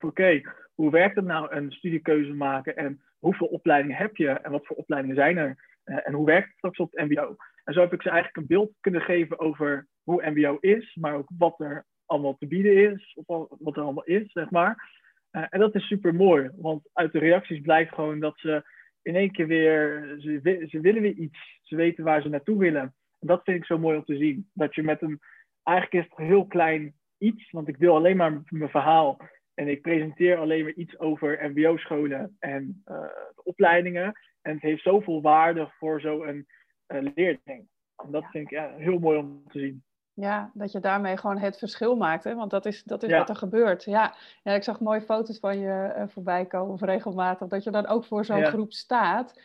oké, 0.00 0.40
hoe 0.75 0.90
werkt 0.90 1.16
het 1.16 1.25
nou 1.25 1.54
een 1.54 1.72
studiekeuze 1.72 2.32
maken 2.32 2.76
en 2.76 3.02
hoeveel 3.18 3.46
opleidingen 3.46 3.96
heb 3.96 4.16
je 4.16 4.28
en 4.28 4.50
wat 4.50 4.66
voor 4.66 4.76
opleidingen 4.76 5.16
zijn 5.16 5.37
er 5.37 5.68
uh, 5.84 6.06
en 6.06 6.12
hoe 6.12 6.26
werkt 6.26 6.49
het 6.49 6.56
straks 6.56 6.78
op 6.78 6.92
het 6.92 7.08
MBO? 7.08 7.37
En 7.64 7.75
zo 7.75 7.80
heb 7.80 7.92
ik 7.92 8.02
ze 8.02 8.08
eigenlijk 8.08 8.38
een 8.38 8.56
beeld 8.56 8.72
kunnen 8.80 9.00
geven 9.00 9.38
over 9.38 9.88
hoe 10.02 10.30
MBO 10.30 10.56
is, 10.60 10.94
maar 11.00 11.14
ook 11.14 11.30
wat 11.38 11.60
er 11.60 11.87
allemaal 12.06 12.37
te 12.37 12.46
bieden 12.46 12.92
is, 12.92 13.18
of 13.25 13.49
wat 13.58 13.76
er 13.76 13.82
allemaal 13.82 14.04
is, 14.04 14.32
zeg 14.32 14.50
maar. 14.50 14.99
Uh, 15.32 15.46
en 15.50 15.60
dat 15.60 15.75
is 15.75 15.87
super 15.87 16.14
mooi, 16.14 16.50
want 16.56 16.88
uit 16.92 17.12
de 17.12 17.18
reacties 17.18 17.60
blijkt 17.60 17.94
gewoon 17.94 18.20
dat 18.20 18.38
ze 18.38 18.62
in 19.02 19.14
één 19.14 19.30
keer 19.30 19.46
weer, 19.46 20.14
ze, 20.18 20.66
ze 20.68 20.80
willen 20.80 21.02
weer 21.02 21.14
iets, 21.14 21.60
ze 21.62 21.76
weten 21.76 22.04
waar 22.04 22.22
ze 22.22 22.28
naartoe 22.28 22.58
willen. 22.58 22.94
En 23.18 23.26
dat 23.26 23.42
vind 23.44 23.56
ik 23.56 23.64
zo 23.64 23.78
mooi 23.78 23.96
om 23.96 24.04
te 24.04 24.16
zien. 24.16 24.50
Dat 24.52 24.75
je 24.75 24.82
met 24.82 25.02
een, 25.02 25.20
eigenlijk 25.62 26.04
is 26.04 26.10
het 26.10 26.26
heel 26.26 26.46
klein 26.46 26.94
iets, 27.20 27.50
want 27.50 27.68
ik 27.68 27.78
deel 27.78 27.94
alleen 27.94 28.16
maar 28.16 28.42
mijn 28.48 28.70
verhaal. 28.70 29.16
En 29.54 29.68
ik 29.68 29.82
presenteer 29.82 30.38
alleen 30.38 30.62
maar 30.62 30.72
iets 30.72 30.98
over 30.98 31.50
MBO-scholen 31.50 32.36
en 32.38 32.82
uh, 32.86 33.04
opleidingen. 33.42 34.12
En 34.42 34.52
het 34.52 34.62
heeft 34.62 34.82
zoveel 34.82 35.22
waarde 35.22 35.70
voor 35.78 36.00
zo'n 36.00 36.46
uh, 36.88 37.12
leerling. 37.14 37.68
En 37.96 38.10
dat 38.10 38.24
vind 38.30 38.44
ik 38.44 38.50
ja, 38.50 38.74
heel 38.76 38.98
mooi 38.98 39.18
om 39.18 39.42
te 39.48 39.58
zien. 39.58 39.84
Ja, 40.12 40.50
dat 40.54 40.72
je 40.72 40.80
daarmee 40.80 41.16
gewoon 41.16 41.38
het 41.38 41.58
verschil 41.58 41.96
maakt. 41.96 42.24
Hè? 42.24 42.34
Want 42.34 42.50
dat 42.50 42.66
is, 42.66 42.82
dat 42.82 43.02
is 43.02 43.12
wat 43.12 43.28
er 43.28 43.36
gebeurt. 43.36 43.84
Ja. 43.84 44.14
ja, 44.42 44.52
ik 44.52 44.62
zag 44.62 44.80
mooie 44.80 45.00
foto's 45.00 45.38
van 45.38 45.58
je 45.58 45.94
uh, 45.96 46.08
voorbij 46.08 46.46
komen, 46.46 46.72
of 46.72 46.80
regelmatig. 46.80 47.48
Dat 47.48 47.64
je 47.64 47.70
dan 47.70 47.86
ook 47.86 48.04
voor 48.04 48.24
zo'n 48.24 48.46
groep 48.46 48.72
staat. 48.72 49.40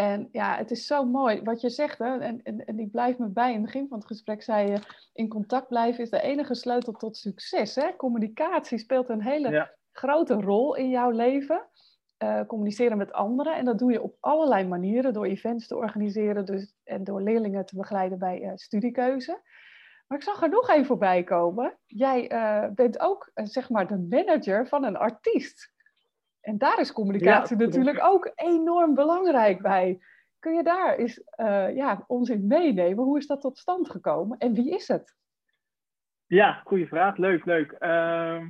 En 0.00 0.28
ja, 0.32 0.56
het 0.56 0.70
is 0.70 0.86
zo 0.86 1.04
mooi 1.04 1.42
wat 1.42 1.60
je 1.60 1.70
zegt. 1.70 1.98
Hè? 1.98 2.18
En, 2.18 2.42
en, 2.42 2.64
en 2.64 2.78
ik 2.78 2.90
blijf 2.90 3.18
me 3.18 3.28
bij. 3.28 3.48
In 3.48 3.54
het 3.54 3.64
begin 3.64 3.88
van 3.88 3.98
het 3.98 4.06
gesprek 4.06 4.42
zei 4.42 4.70
je: 4.70 4.78
in 5.12 5.28
contact 5.28 5.68
blijven 5.68 6.02
is 6.02 6.10
de 6.10 6.20
enige 6.20 6.54
sleutel 6.54 6.92
tot 6.92 7.16
succes. 7.16 7.74
Hè? 7.74 7.96
Communicatie 7.96 8.78
speelt 8.78 9.08
een 9.08 9.22
hele 9.22 9.76
grote 9.92 10.34
rol 10.34 10.74
in 10.74 10.90
jouw 10.90 11.10
leven. 11.10 11.68
Uh, 12.22 12.40
communiceren 12.46 12.96
met 12.96 13.12
anderen. 13.12 13.56
En 13.56 13.64
dat 13.64 13.78
doe 13.78 13.92
je 13.92 14.02
op 14.02 14.16
allerlei 14.20 14.66
manieren. 14.66 15.12
Door 15.12 15.24
events 15.24 15.66
te 15.66 15.76
organiseren 15.76 16.44
dus, 16.44 16.74
en 16.84 17.04
door 17.04 17.22
leerlingen 17.22 17.66
te 17.66 17.76
begeleiden 17.76 18.18
bij 18.18 18.42
uh, 18.42 18.50
studiekeuze. 18.54 19.40
Maar 20.06 20.18
ik 20.18 20.24
zag 20.24 20.42
er 20.42 20.48
nog 20.48 20.70
even 20.70 20.86
voorbij 20.86 21.24
komen. 21.24 21.78
Jij 21.86 22.32
uh, 22.32 22.70
bent 22.74 23.00
ook 23.00 23.30
zeg 23.34 23.70
maar 23.70 23.86
de 23.86 24.06
manager 24.08 24.66
van 24.68 24.84
een 24.84 24.96
artiest. 24.96 25.72
En 26.40 26.58
daar 26.58 26.80
is 26.80 26.92
communicatie 26.92 27.56
natuurlijk 27.56 28.02
ook 28.02 28.32
enorm 28.34 28.94
belangrijk 28.94 29.62
bij. 29.62 29.98
Kun 30.38 30.54
je 30.54 30.62
daar 30.62 30.96
eens 30.96 31.22
uh, 31.36 31.74
ja, 31.74 32.04
ons 32.06 32.28
in 32.28 32.46
meenemen? 32.46 33.04
Hoe 33.04 33.18
is 33.18 33.26
dat 33.26 33.40
tot 33.40 33.58
stand 33.58 33.90
gekomen 33.90 34.38
en 34.38 34.54
wie 34.54 34.74
is 34.74 34.88
het? 34.88 35.14
Ja, 36.26 36.60
goede 36.64 36.86
vraag. 36.86 37.16
Leuk, 37.16 37.44
leuk. 37.44 37.72
Uh, 37.72 38.42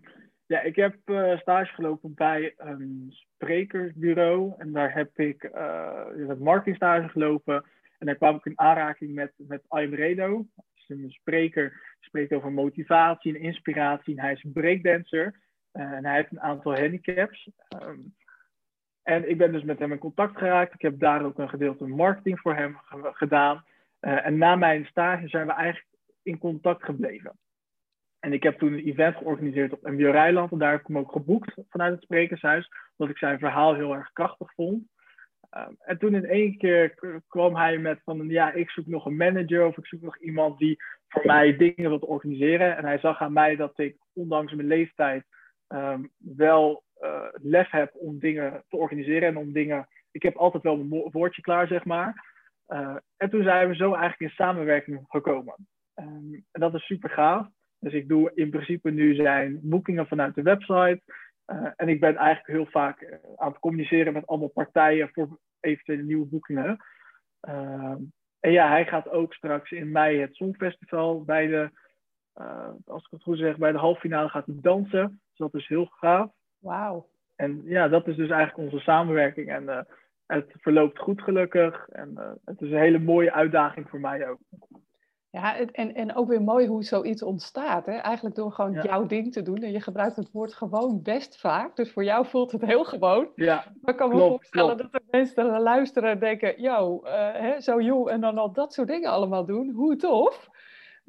ja, 0.47 0.61
ik 0.61 0.77
heb 0.77 0.97
uh, 1.05 1.39
stage 1.39 1.75
gelopen 1.75 2.15
bij 2.15 2.55
een 2.57 3.07
sprekersbureau. 3.09 4.55
En 4.59 4.73
daar 4.73 4.95
heb 4.95 5.19
ik 5.19 5.45
uh, 5.45 6.39
marketing 6.39 7.11
gelopen. 7.11 7.65
En 7.99 8.07
daar 8.07 8.17
kwam 8.17 8.37
ik 8.37 8.45
in 8.45 8.59
aanraking 8.61 9.15
met, 9.15 9.33
met 9.37 9.63
Redo. 9.69 10.47
Dat 10.55 10.65
is 10.75 10.89
een 10.89 11.11
spreker, 11.11 11.97
spreekt 12.01 12.33
over 12.33 12.53
motivatie 12.53 13.35
en 13.35 13.41
inspiratie. 13.41 14.17
En 14.17 14.23
hij 14.23 14.33
is 14.33 14.45
een 14.45 14.53
breakdancer. 14.53 15.41
Eh, 15.73 15.93
en 15.93 16.05
hij 16.05 16.15
heeft 16.15 16.31
een 16.31 16.41
aantal 16.41 16.79
handicaps. 16.79 17.51
Um, 17.83 18.15
en 19.03 19.31
ik 19.31 19.39
ben 19.39 19.53
dus 19.53 19.63
met 19.63 19.79
hem 19.79 19.93
in 19.93 19.99
contact 19.99 20.39
geraakt. 20.39 20.75
Ik 20.75 20.83
heb 20.83 20.99
daar 20.99 21.25
ook 21.25 21.39
een 21.39 21.49
gedeelte 21.49 21.87
marketing 21.87 22.41
voor 22.41 22.55
hem 22.55 22.77
gedaan. 23.03 23.65
Uh, 24.01 24.27
en 24.27 24.39
na 24.39 24.57
mijn 24.57 24.85
stage 24.85 25.29
zijn 25.29 25.47
we 25.47 25.53
eigenlijk 25.53 25.87
in 26.23 26.39
contact 26.39 26.85
gebleven. 26.85 27.39
En 28.19 28.33
ik 28.33 28.43
heb 28.43 28.59
toen 28.59 28.73
een 28.73 28.85
event 28.85 29.17
georganiseerd 29.17 29.73
op 29.73 29.83
MBO 29.83 30.11
Rijland. 30.11 30.53
En 30.53 30.59
daar 30.59 30.71
heb 30.71 30.81
ik 30.81 30.87
hem 30.87 30.99
ook 30.99 31.13
geboekt 31.13 31.55
vanuit 31.69 31.93
het 31.93 32.03
sprekershuis. 32.03 32.69
Omdat 32.97 33.15
ik 33.15 33.21
zijn 33.21 33.39
verhaal 33.39 33.75
heel 33.75 33.95
erg 33.95 34.13
krachtig 34.13 34.55
vond. 34.55 34.83
Um, 35.57 35.77
en 35.79 35.99
toen 35.99 36.15
in 36.15 36.25
één 36.25 36.57
keer 36.57 36.95
kwam 37.29 37.57
hij 37.57 37.79
met 37.79 38.01
van... 38.05 38.29
Ja, 38.29 38.53
ik 38.53 38.71
zoek 38.71 38.87
nog 38.87 39.07
een 39.07 39.17
manager. 39.17 39.67
Of 39.67 39.79
ik 39.79 39.87
zoek 39.87 40.03
nog 40.03 40.19
iemand 40.19 40.59
die 40.59 40.83
voor 41.09 41.27
mij 41.27 41.57
dingen 41.57 41.91
wil 41.91 41.99
organiseren. 41.99 42.77
En 42.77 42.85
hij 42.85 42.99
zag 42.99 43.21
aan 43.21 43.33
mij 43.33 43.57
dat 43.57 43.79
ik, 43.79 43.97
ondanks 44.13 44.53
mijn 44.53 44.69
leeftijd 44.69 45.25
um, 45.73 46.11
wel 46.17 46.85
uh, 47.01 47.27
lef 47.33 47.71
heb 47.71 47.95
om 47.95 48.19
dingen 48.19 48.65
te 48.69 48.77
organiseren 48.77 49.29
en 49.29 49.37
om 49.37 49.53
dingen. 49.53 49.89
Ik 50.11 50.23
heb 50.23 50.37
altijd 50.37 50.63
wel 50.63 50.79
een 50.79 51.09
woordje 51.13 51.43
klaar, 51.43 51.67
zeg 51.67 51.85
maar. 51.85 52.29
Uh, 52.69 52.97
en 53.17 53.31
toen 53.31 53.43
zijn 53.43 53.69
we 53.69 53.75
zo 53.75 53.95
eigenlijk 53.95 54.21
in 54.21 54.37
samenwerking 54.37 55.05
gekomen. 55.09 55.55
Um, 55.95 56.45
en 56.51 56.61
dat 56.61 56.75
is 56.75 56.85
super 56.85 57.11
gaaf. 57.11 57.47
Dus 57.79 57.93
ik 57.93 58.09
doe 58.09 58.33
in 58.35 58.51
principe 58.51 58.91
nu 58.91 59.15
zijn 59.15 59.61
boekingen 59.63 60.07
vanuit 60.07 60.35
de 60.35 60.43
website. 60.43 61.01
Uh, 61.47 61.71
en 61.77 61.89
ik 61.89 62.01
ben 62.01 62.17
eigenlijk 62.17 62.47
heel 62.59 62.71
vaak 62.71 63.21
aan 63.37 63.51
het 63.51 63.59
communiceren 63.59 64.13
met 64.13 64.27
allemaal 64.27 64.49
partijen 64.49 65.11
voor 65.13 65.39
eventuele 65.61 66.03
nieuwe 66.03 66.27
boekingen. 66.27 66.85
Uh, 67.49 67.95
en 68.41 68.53
ja, 68.53 68.69
hij 68.69 68.87
gaat 68.87 69.09
ook 69.09 69.35
straks 69.35 69.71
in 69.71 69.91
mei 69.91 70.21
het 70.21 70.35
Songfestival 70.35 71.25
bij 71.25 71.47
de, 71.47 71.71
als 72.85 73.05
ik 73.05 73.11
het 73.11 73.23
goed 73.23 73.39
zeg, 73.39 73.57
bij 73.57 73.73
de 73.73 73.79
halffinale 73.79 74.29
gaat 74.29 74.47
hij 74.47 74.59
dansen 74.61 75.21
dat 75.41 75.55
is 75.55 75.69
heel 75.69 75.89
gaaf. 75.91 76.31
Wauw. 76.59 77.09
En 77.37 77.63
ja, 77.65 77.89
dat 77.89 78.07
is 78.07 78.17
dus 78.17 78.31
eigenlijk 78.31 78.73
onze 78.73 78.85
samenwerking. 78.85 79.51
En 79.51 79.63
uh, 79.63 79.81
het 80.27 80.53
verloopt 80.59 80.99
goed 80.99 81.23
gelukkig. 81.23 81.89
En 81.89 82.11
uh, 82.19 82.31
het 82.45 82.61
is 82.61 82.71
een 82.71 82.79
hele 82.79 82.99
mooie 82.99 83.33
uitdaging 83.33 83.89
voor 83.89 84.01
mij 84.01 84.29
ook. 84.29 84.39
Ja, 85.31 85.59
en, 85.59 85.95
en 85.95 86.15
ook 86.15 86.29
weer 86.29 86.43
mooi 86.43 86.67
hoe 86.67 86.83
zoiets 86.83 87.23
ontstaat. 87.23 87.87
Hè? 87.87 87.93
Eigenlijk 87.93 88.35
door 88.37 88.53
gewoon 88.53 88.73
ja. 88.73 88.83
jouw 88.83 89.07
ding 89.07 89.33
te 89.33 89.43
doen. 89.43 89.57
En 89.57 89.73
je 89.73 89.81
gebruikt 89.81 90.17
het 90.17 90.31
woord 90.33 90.55
gewoon 90.55 91.03
best 91.03 91.41
vaak. 91.41 91.77
Dus 91.77 91.93
voor 91.93 92.05
jou 92.05 92.27
voelt 92.27 92.53
het 92.53 92.65
heel 92.65 92.85
gewoon. 92.85 93.29
Ja, 93.35 93.65
maar 93.81 93.93
ik 93.93 93.97
kan 93.97 94.09
me 94.09 94.19
voorstellen 94.19 94.77
klopt. 94.77 94.93
dat 94.93 95.03
er 95.03 95.09
mensen 95.11 95.61
luisteren 95.61 96.11
en 96.11 96.19
denken... 96.19 96.63
Yo, 96.63 97.03
uh, 97.05 97.59
zo 97.59 97.81
joh, 97.81 98.13
en 98.13 98.21
dan 98.21 98.39
al 98.39 98.53
dat 98.53 98.73
soort 98.73 98.89
dingen 98.89 99.11
allemaal 99.11 99.47
doen. 99.47 99.71
Hoe 99.71 99.97
tof. 99.97 100.49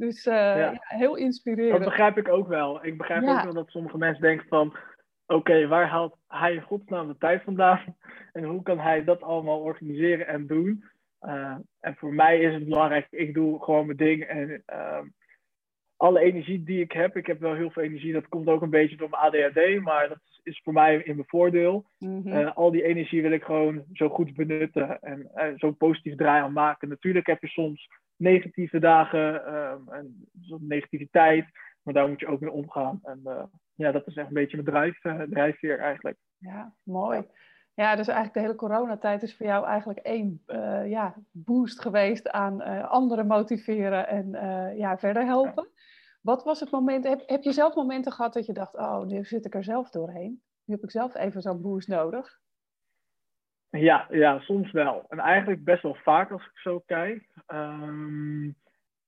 Dus 0.02 0.26
uh, 0.26 0.34
ja. 0.34 0.56
Ja, 0.56 0.82
heel 0.82 1.16
inspirerend. 1.16 1.72
Dat 1.72 1.90
begrijp 1.90 2.18
ik 2.18 2.28
ook 2.28 2.48
wel. 2.48 2.86
Ik 2.86 2.98
begrijp 2.98 3.24
ook 3.24 3.44
wel 3.44 3.54
dat 3.54 3.70
sommige 3.70 3.98
mensen 3.98 4.22
denken 4.22 4.48
van... 4.48 4.68
Oké, 4.68 5.40
okay, 5.40 5.68
waar 5.68 5.88
haalt 5.88 6.18
hij 6.28 6.54
in 6.54 6.62
godsnaam 6.62 7.08
de 7.08 7.18
tijd 7.18 7.44
vandaan? 7.44 7.80
En 8.32 8.44
hoe 8.44 8.64
kan 8.64 8.80
hij 8.80 9.04
dat 9.04 9.22
allemaal 9.22 9.60
organiseren 9.60 10.28
en 10.28 10.48
doen? 10.48 10.84
Uh, 11.22 11.56
en 11.80 11.96
voor 11.96 12.14
mij 12.14 12.40
is 12.40 12.54
het 12.54 12.66
belangrijk, 12.66 13.08
ik 13.10 13.34
doe 13.34 13.64
gewoon 13.64 13.86
mijn 13.86 13.98
ding. 13.98 14.24
En 14.24 14.64
uh, 14.74 15.00
alle 15.98 16.20
energie 16.20 16.64
die 16.64 16.82
ik 16.82 16.92
heb, 16.92 17.18
ik 17.18 17.26
heb 17.26 17.40
wel 17.40 17.54
heel 17.54 17.72
veel 17.72 17.84
energie. 17.84 18.14
Dat 18.14 18.28
komt 18.28 18.48
ook 18.48 18.62
een 18.62 18.70
beetje 18.70 18.98
door 18.98 19.10
mijn 19.10 19.22
ADHD, 19.22 19.82
maar 19.82 20.08
dat 20.08 20.20
is 20.44 20.62
voor 20.64 20.74
mij 20.74 20.96
in 20.96 21.16
mijn 21.16 21.28
voordeel. 21.28 21.86
Mm 22.00 22.22
-hmm. 22.22 22.34
uh, 22.34 22.56
al 22.56 22.72
die 22.72 22.84
energie 22.84 23.22
wil 23.22 23.32
ik 23.32 23.44
gewoon 23.44 23.84
zo 23.94 24.10
goed 24.10 24.34
benutten 24.34 25.00
en 25.00 25.58
zo 25.58 25.72
positief 25.72 26.16
draai 26.16 26.42
aan 26.42 26.54
maken. 26.54 26.90
Natuurlijk 26.90 27.28
heb 27.28 27.42
je 27.42 27.48
soms 27.48 27.90
negatieve 28.22 28.80
dagen 28.80 29.56
um, 29.56 29.90
en 29.90 30.28
negativiteit. 30.60 31.46
Maar 31.82 31.94
daar 31.94 32.08
moet 32.08 32.20
je 32.20 32.28
ook 32.28 32.40
mee 32.40 32.52
omgaan. 32.52 33.00
En 33.04 33.20
uh, 33.24 33.44
ja, 33.76 33.92
dat 33.92 34.08
is 34.08 34.16
echt 34.16 34.28
een 34.28 34.34
beetje 34.34 34.58
mijn 34.58 34.70
drijf, 34.70 35.04
uh, 35.04 35.22
drijfveer 35.22 35.80
eigenlijk. 35.80 36.18
Ja, 36.38 36.74
mooi. 36.84 37.28
Ja, 37.74 37.96
dus 37.96 38.08
eigenlijk 38.08 38.34
de 38.34 38.40
hele 38.40 38.56
coronatijd 38.56 39.24
is 39.24 39.36
voor 39.36 39.46
jou 39.46 39.66
eigenlijk 39.66 40.00
één 40.00 40.44
uh, 40.48 40.90
ja, 40.90 41.16
boost 41.32 41.82
geweest 41.82 42.30
aan 42.30 42.62
anderen 42.90 43.28
motiveren 43.28 44.08
en 44.08 44.32
ja, 44.78 44.98
verder 44.98 45.26
helpen. 45.26 45.68
Ja. 45.74 45.82
Wat 46.22 46.44
was 46.44 46.60
het 46.60 46.72
moment, 46.72 47.08
heb, 47.08 47.24
heb 47.26 47.44
je 47.44 47.52
zelf 47.52 47.76
momenten 47.76 48.12
gehad 48.12 48.34
dat 48.34 48.46
je 48.46 48.54
dacht, 48.54 48.76
oh, 48.76 49.02
nu 49.02 49.24
zit 49.24 49.46
ik 49.46 49.56
er 49.56 49.64
zelf 49.64 49.90
doorheen? 49.90 50.42
Nu 50.66 50.74
heb 50.74 50.84
ik 50.84 50.92
zelf 50.92 51.16
even 51.16 51.42
zo'n 51.42 51.62
boost 51.62 51.88
nodig. 51.88 52.41
Ja, 53.72 54.08
ja, 54.10 54.40
soms 54.40 54.72
wel. 54.72 55.06
En 55.10 55.20
eigenlijk 55.20 55.64
best 55.64 55.82
wel 55.82 55.96
vaak 55.96 56.32
als 56.32 56.46
ik 56.46 56.58
zo 56.58 56.80
kijk. 56.80 57.28
Um, 57.48 58.56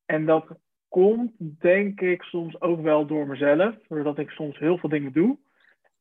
en 0.06 0.26
dat 0.26 0.47
komt, 0.88 1.32
denk 1.38 2.02
ik, 2.02 2.21
soms 2.21 2.62
ook 2.62 2.82
wel 2.82 3.06
door 3.06 3.28
mezelf. 3.28 3.76
Doordat 3.88 4.17
ik 4.17 4.30
soms 4.30 4.60
heel 4.60 4.78
veel 4.78 4.89
dingen 4.89 5.12
doe. 5.12 5.38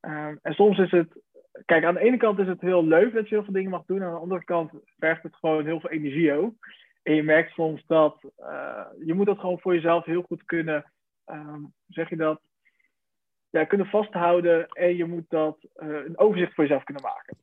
Um, 0.00 0.38
en 0.42 0.54
soms 0.54 0.78
is 0.78 0.90
het... 0.90 1.20
Kijk, 1.64 1.84
aan 1.84 1.94
de 1.94 2.00
ene 2.00 2.16
kant 2.16 2.38
is 2.38 2.46
het 2.46 2.60
heel 2.60 2.84
leuk 2.84 3.14
dat 3.14 3.28
je 3.28 3.34
heel 3.34 3.44
veel 3.44 3.52
dingen 3.52 3.70
mag 3.70 3.84
doen. 3.84 4.02
Aan 4.02 4.14
de 4.14 4.20
andere 4.20 4.44
kant 4.44 4.72
vergt 4.98 5.22
het 5.22 5.36
gewoon 5.36 5.64
heel 5.64 5.80
veel 5.80 5.90
energie 5.90 6.32
ook. 6.32 6.54
En 7.02 7.14
je 7.14 7.22
merkt 7.22 7.52
soms 7.52 7.86
dat... 7.86 8.32
Uh, 8.38 8.86
je 9.04 9.14
moet 9.14 9.26
dat 9.26 9.38
gewoon 9.38 9.60
voor 9.60 9.74
jezelf 9.74 10.04
heel 10.04 10.22
goed 10.22 10.44
kunnen... 10.44 10.92
Um, 11.26 11.72
zeg 11.88 12.08
je 12.08 12.16
dat? 12.16 12.40
Ja, 13.50 13.64
kunnen 13.64 13.86
vasthouden. 13.86 14.68
En 14.68 14.96
je 14.96 15.04
moet 15.04 15.30
dat 15.30 15.58
uh, 15.76 16.04
een 16.04 16.18
overzicht 16.18 16.54
voor 16.54 16.64
jezelf 16.64 16.84
kunnen 16.84 17.02
maken. 17.02 17.36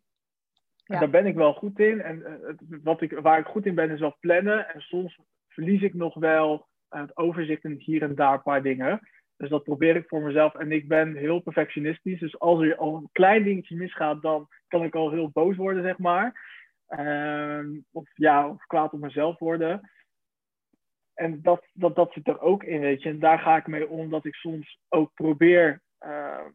Daar 0.98 1.10
ben 1.10 1.26
ik 1.26 1.36
wel 1.36 1.54
goed 1.54 1.80
in. 1.80 2.02
En 2.02 2.18
uh, 2.18 2.48
het, 2.48 2.62
wat 2.84 3.02
ik, 3.02 3.20
waar 3.20 3.40
ik 3.40 3.46
goed 3.46 3.66
in 3.66 3.76
ben, 3.76 3.90
is 3.90 4.00
wel 4.00 4.18
plannen. 4.20 4.74
En 4.74 4.82
soms 4.82 5.20
verlies 5.48 5.82
ik 5.82 5.94
nog 5.94 6.14
wel 6.14 6.68
het 6.90 7.18
overzicht 7.18 7.64
in 7.64 7.76
hier 7.78 8.02
en 8.02 8.16
daar 8.16 8.34
een 8.34 8.42
paar 8.42 8.62
dingen. 8.62 9.00
Dus 9.38 9.50
dat 9.50 9.64
probeer 9.64 9.96
ik 9.96 10.08
voor 10.08 10.22
mezelf. 10.22 10.56
En 10.56 10.72
ik 10.72 10.88
ben 10.88 11.16
heel 11.16 11.40
perfectionistisch. 11.40 12.20
Dus 12.20 12.40
als 12.40 12.62
er 12.62 12.76
al 12.76 12.96
een 12.96 13.10
klein 13.12 13.44
dingetje 13.44 13.76
misgaat, 13.76 14.22
dan 14.22 14.48
kan 14.68 14.84
ik 14.84 14.96
al 14.96 15.12
heel 15.12 15.30
boos 15.30 15.56
worden, 15.56 15.84
zeg 15.84 15.98
maar. 15.98 16.58
Ehm, 16.88 17.80
of 17.92 18.10
ja, 18.14 18.50
of 18.50 18.66
kwaad 18.66 18.94
op 18.94 19.00
mezelf 19.00 19.40
worden. 19.40 19.90
En 21.14 21.42
dat, 21.42 21.66
dat, 21.74 21.96
dat 21.96 22.14
zit 22.14 22.28
er 22.28 22.40
ook 22.40 22.64
in, 22.64 22.80
weet 22.80 23.04
je. 23.04 23.10
En 23.10 23.20
daar 23.20 23.40
ga 23.40 23.58
ik 23.58 23.68
mee 23.68 23.90
om 23.90 24.10
dat 24.10 24.26
ik 24.26 24.36
soms 24.36 24.80
ook 24.90 25.14
probeer 25.14 25.82
uh, 26.06 26.46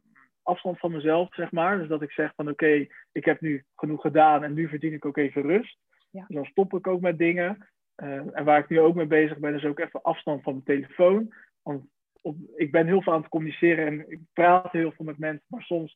afstand 0.44 0.78
van 0.78 0.92
mezelf, 0.92 1.34
zeg 1.34 1.52
maar. 1.52 1.78
Dus 1.78 1.88
dat 1.88 2.02
ik 2.02 2.10
zeg 2.10 2.32
van 2.36 2.48
oké, 2.48 2.86
ik 3.12 3.24
heb 3.24 3.40
nu 3.40 3.64
genoeg 3.74 4.00
gedaan 4.00 4.44
en 4.44 4.54
nu 4.54 4.68
verdien 4.68 4.92
ik 4.92 5.04
ook 5.04 5.16
even 5.16 5.42
rust. 5.42 5.78
Ja. 6.10 6.24
Dus 6.26 6.36
dan 6.36 6.44
stop 6.44 6.74
ik 6.74 6.86
ook 6.86 7.00
met 7.00 7.18
dingen. 7.18 7.68
Uh, 8.02 8.36
en 8.36 8.44
waar 8.44 8.58
ik 8.58 8.68
nu 8.68 8.80
ook 8.80 8.94
mee 8.94 9.06
bezig 9.06 9.38
ben, 9.38 9.54
is 9.54 9.64
ook 9.64 9.78
even 9.78 10.02
afstand 10.02 10.42
van 10.42 10.52
mijn 10.52 10.64
telefoon. 10.64 11.34
Want 11.62 11.84
op, 12.22 12.36
ik 12.56 12.70
ben 12.70 12.86
heel 12.86 13.02
veel 13.02 13.12
aan 13.12 13.20
het 13.20 13.28
communiceren 13.28 13.86
en 13.86 14.10
ik 14.10 14.20
praat 14.32 14.72
heel 14.72 14.92
veel 14.92 15.04
met 15.04 15.18
mensen, 15.18 15.44
maar 15.48 15.62
soms 15.62 15.94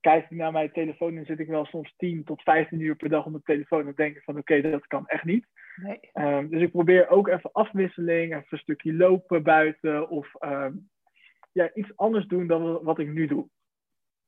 kijk 0.00 0.24
ik 0.24 0.36
naar 0.36 0.52
mijn 0.52 0.72
telefoon 0.72 1.16
en 1.16 1.24
zit 1.24 1.38
ik 1.38 1.48
wel 1.48 1.64
soms 1.64 1.94
10 1.96 2.24
tot 2.24 2.42
15 2.42 2.80
uur 2.80 2.96
per 2.96 3.08
dag 3.08 3.24
op 3.24 3.30
mijn 3.30 3.42
telefoon 3.42 3.86
en 3.86 3.92
denk 3.96 4.16
ik 4.16 4.22
van 4.22 4.38
oké, 4.38 4.60
dat 4.60 4.86
kan 4.86 5.06
echt 5.06 5.24
niet. 5.24 5.46
Nee. 5.76 5.98
Um, 6.14 6.48
dus 6.48 6.62
ik 6.62 6.70
probeer 6.70 7.08
ook 7.08 7.28
even 7.28 7.52
afwisseling, 7.52 8.34
even 8.34 8.46
een 8.50 8.58
stukje 8.58 8.94
lopen 8.94 9.42
buiten 9.42 10.08
of 10.08 10.34
um, 10.40 10.88
ja, 11.52 11.70
iets 11.74 11.96
anders 11.96 12.26
doen 12.26 12.46
dan 12.46 12.82
wat 12.82 12.98
ik 12.98 13.08
nu 13.08 13.26
doe. 13.26 13.48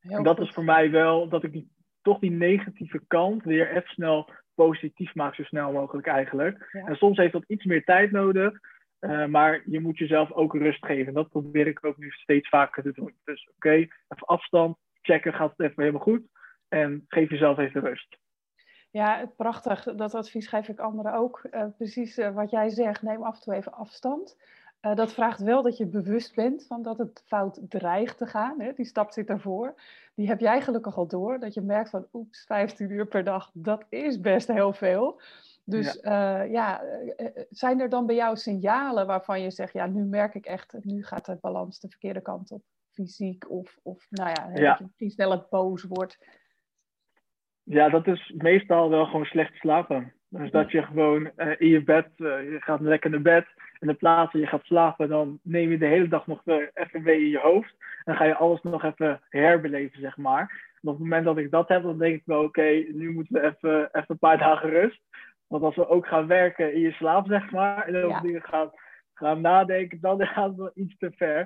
En 0.01 0.23
dat 0.23 0.41
is 0.41 0.51
voor 0.51 0.65
mij 0.65 0.91
wel 0.91 1.29
dat 1.29 1.45
ik 1.45 1.53
die, 1.53 1.71
toch 2.03 2.19
die 2.19 2.31
negatieve 2.31 3.01
kant 3.07 3.45
weer 3.45 3.71
even 3.71 3.89
snel 3.89 4.31
positief 4.55 5.15
maak, 5.15 5.35
zo 5.35 5.43
snel 5.43 5.73
mogelijk 5.73 6.07
eigenlijk. 6.07 6.69
Ja. 6.73 6.87
En 6.87 6.97
soms 6.97 7.17
heeft 7.17 7.33
dat 7.33 7.45
iets 7.47 7.65
meer 7.65 7.85
tijd 7.85 8.11
nodig. 8.11 8.61
Uh, 9.01 9.27
maar 9.27 9.63
je 9.65 9.81
moet 9.81 9.99
jezelf 9.99 10.33
ook 10.33 10.55
rust 10.55 10.87
geven. 10.87 11.15
Dat 11.15 11.29
probeer 11.29 11.67
ik 11.67 11.85
ook 11.85 11.97
nu 11.97 12.11
steeds 12.11 12.49
vaker 12.49 12.83
te 12.83 12.93
doen. 12.93 13.15
Dus 13.25 13.49
oké, 13.49 13.57
okay, 13.57 13.81
even 13.81 14.27
afstand, 14.27 14.77
checken, 15.03 15.35
gaat 15.35 15.51
het 15.57 15.61
even 15.61 15.83
helemaal 15.83 16.03
goed. 16.03 16.23
En 16.69 17.05
geef 17.09 17.31
jezelf 17.31 17.59
even 17.59 17.81
rust. 17.81 18.19
Ja, 18.91 19.27
prachtig. 19.37 19.83
Dat 19.83 20.15
advies 20.15 20.49
geef 20.49 20.69
ik 20.69 20.79
anderen 20.79 21.13
ook. 21.13 21.49
Uh, 21.51 21.65
precies 21.77 22.19
uh, 22.19 22.35
wat 22.35 22.51
jij 22.51 22.69
zegt, 22.69 23.03
neem 23.03 23.23
af 23.23 23.35
en 23.35 23.41
toe 23.41 23.55
even 23.55 23.73
afstand. 23.73 24.37
Uh, 24.83 24.95
dat 24.95 25.12
vraagt 25.12 25.40
wel 25.40 25.62
dat 25.62 25.77
je 25.77 25.87
bewust 25.87 26.35
bent 26.35 26.66
van 26.66 26.83
dat 26.83 26.99
het 26.99 27.23
fout 27.27 27.61
dreigt 27.69 28.19
te 28.19 28.27
gaan. 28.27 28.61
Hè? 28.61 28.73
Die 28.73 28.85
stap 28.85 29.11
zit 29.11 29.29
ervoor. 29.29 29.75
Die 30.14 30.29
heb 30.29 30.40
jij 30.40 30.61
gelukkig 30.61 30.97
al 30.97 31.07
door. 31.07 31.38
Dat 31.38 31.55
je 31.55 31.61
merkt 31.61 31.90
van, 31.90 32.07
oeps, 32.12 32.45
15 32.45 32.90
uur 32.90 33.07
per 33.07 33.25
dag, 33.25 33.51
dat 33.53 33.85
is 33.88 34.21
best 34.21 34.49
heel 34.49 34.73
veel. 34.73 35.21
Dus 35.64 35.99
ja. 36.03 36.43
ja, 36.43 36.83
zijn 37.51 37.81
er 37.81 37.88
dan 37.88 38.07
bij 38.07 38.14
jou 38.14 38.37
signalen 38.37 39.07
waarvan 39.07 39.40
je 39.40 39.51
zegt, 39.51 39.73
ja, 39.73 39.87
nu 39.87 40.05
merk 40.05 40.35
ik 40.35 40.47
echt, 40.47 40.77
nu 40.83 41.05
gaat 41.05 41.27
de 41.27 41.38
balans 41.40 41.81
de 41.81 41.88
verkeerde 41.88 42.21
kant 42.21 42.51
op? 42.51 42.62
Fysiek 42.90 43.51
of, 43.51 43.79
of 43.83 44.07
nou 44.11 44.29
ja, 44.29 44.51
ja. 44.55 44.69
dat 44.69 44.79
je 44.79 44.85
misschien 44.85 45.11
sneller 45.11 45.47
boos 45.51 45.85
wordt. 45.85 46.19
Ja, 47.62 47.88
dat 47.88 48.07
is 48.07 48.33
meestal 48.37 48.90
wel 48.90 49.05
gewoon 49.05 49.25
slecht 49.25 49.55
slapen. 49.55 50.12
Dus 50.29 50.51
dat 50.51 50.71
je 50.71 50.83
gewoon 50.83 51.31
uh, 51.37 51.61
in 51.61 51.69
je 51.69 51.83
bed, 51.83 52.07
uh, 52.16 52.51
je 52.51 52.57
gaat 52.61 52.81
lekker 52.81 53.11
naar 53.11 53.23
bed. 53.23 53.47
En 53.81 53.88
in 53.88 53.97
plaats 53.97 54.31
van 54.31 54.40
je 54.40 54.47
gaat 54.47 54.64
slapen, 54.64 55.09
dan 55.09 55.38
neem 55.43 55.71
je 55.71 55.79
de 55.79 55.87
hele 55.87 56.09
dag 56.09 56.27
nog 56.27 56.40
weer 56.45 56.71
even 56.75 57.03
mee 57.03 57.21
in 57.21 57.31
je 57.31 57.38
hoofd. 57.38 57.75
En 58.05 58.16
ga 58.16 58.25
je 58.25 58.37
alles 58.37 58.62
nog 58.62 58.85
even 58.85 59.21
herbeleven, 59.29 60.01
zeg 60.01 60.16
maar. 60.16 60.69
En 60.83 60.88
op 60.88 60.95
het 60.95 61.03
moment 61.03 61.25
dat 61.25 61.38
ik 61.38 61.51
dat 61.51 61.69
heb, 61.69 61.83
dan 61.83 61.99
denk 61.99 62.14
ik 62.14 62.23
wel, 62.25 62.38
oké, 62.38 62.47
okay, 62.47 62.88
nu 62.93 63.12
moeten 63.12 63.35
we 63.35 63.40
even, 63.40 63.88
even 63.93 64.05
een 64.07 64.19
paar 64.19 64.38
dagen 64.49 64.71
rust. 64.71 65.01
Want 65.47 65.62
als 65.62 65.77
we 65.77 65.88
ook 65.88 66.07
gaan 66.07 66.27
werken 66.27 66.75
in 66.75 66.81
je 66.81 66.93
slaap, 66.93 67.27
zeg 67.27 67.51
maar, 67.51 67.87
en 67.87 67.97
over 67.97 68.09
ja. 68.09 68.21
dingen 68.21 68.43
gaan, 68.43 68.71
gaan 69.14 69.40
nadenken, 69.40 70.01
dan 70.01 70.27
gaat 70.27 70.49
het 70.49 70.57
wel 70.57 70.71
iets 70.75 70.97
te 70.99 71.12
ver. 71.16 71.38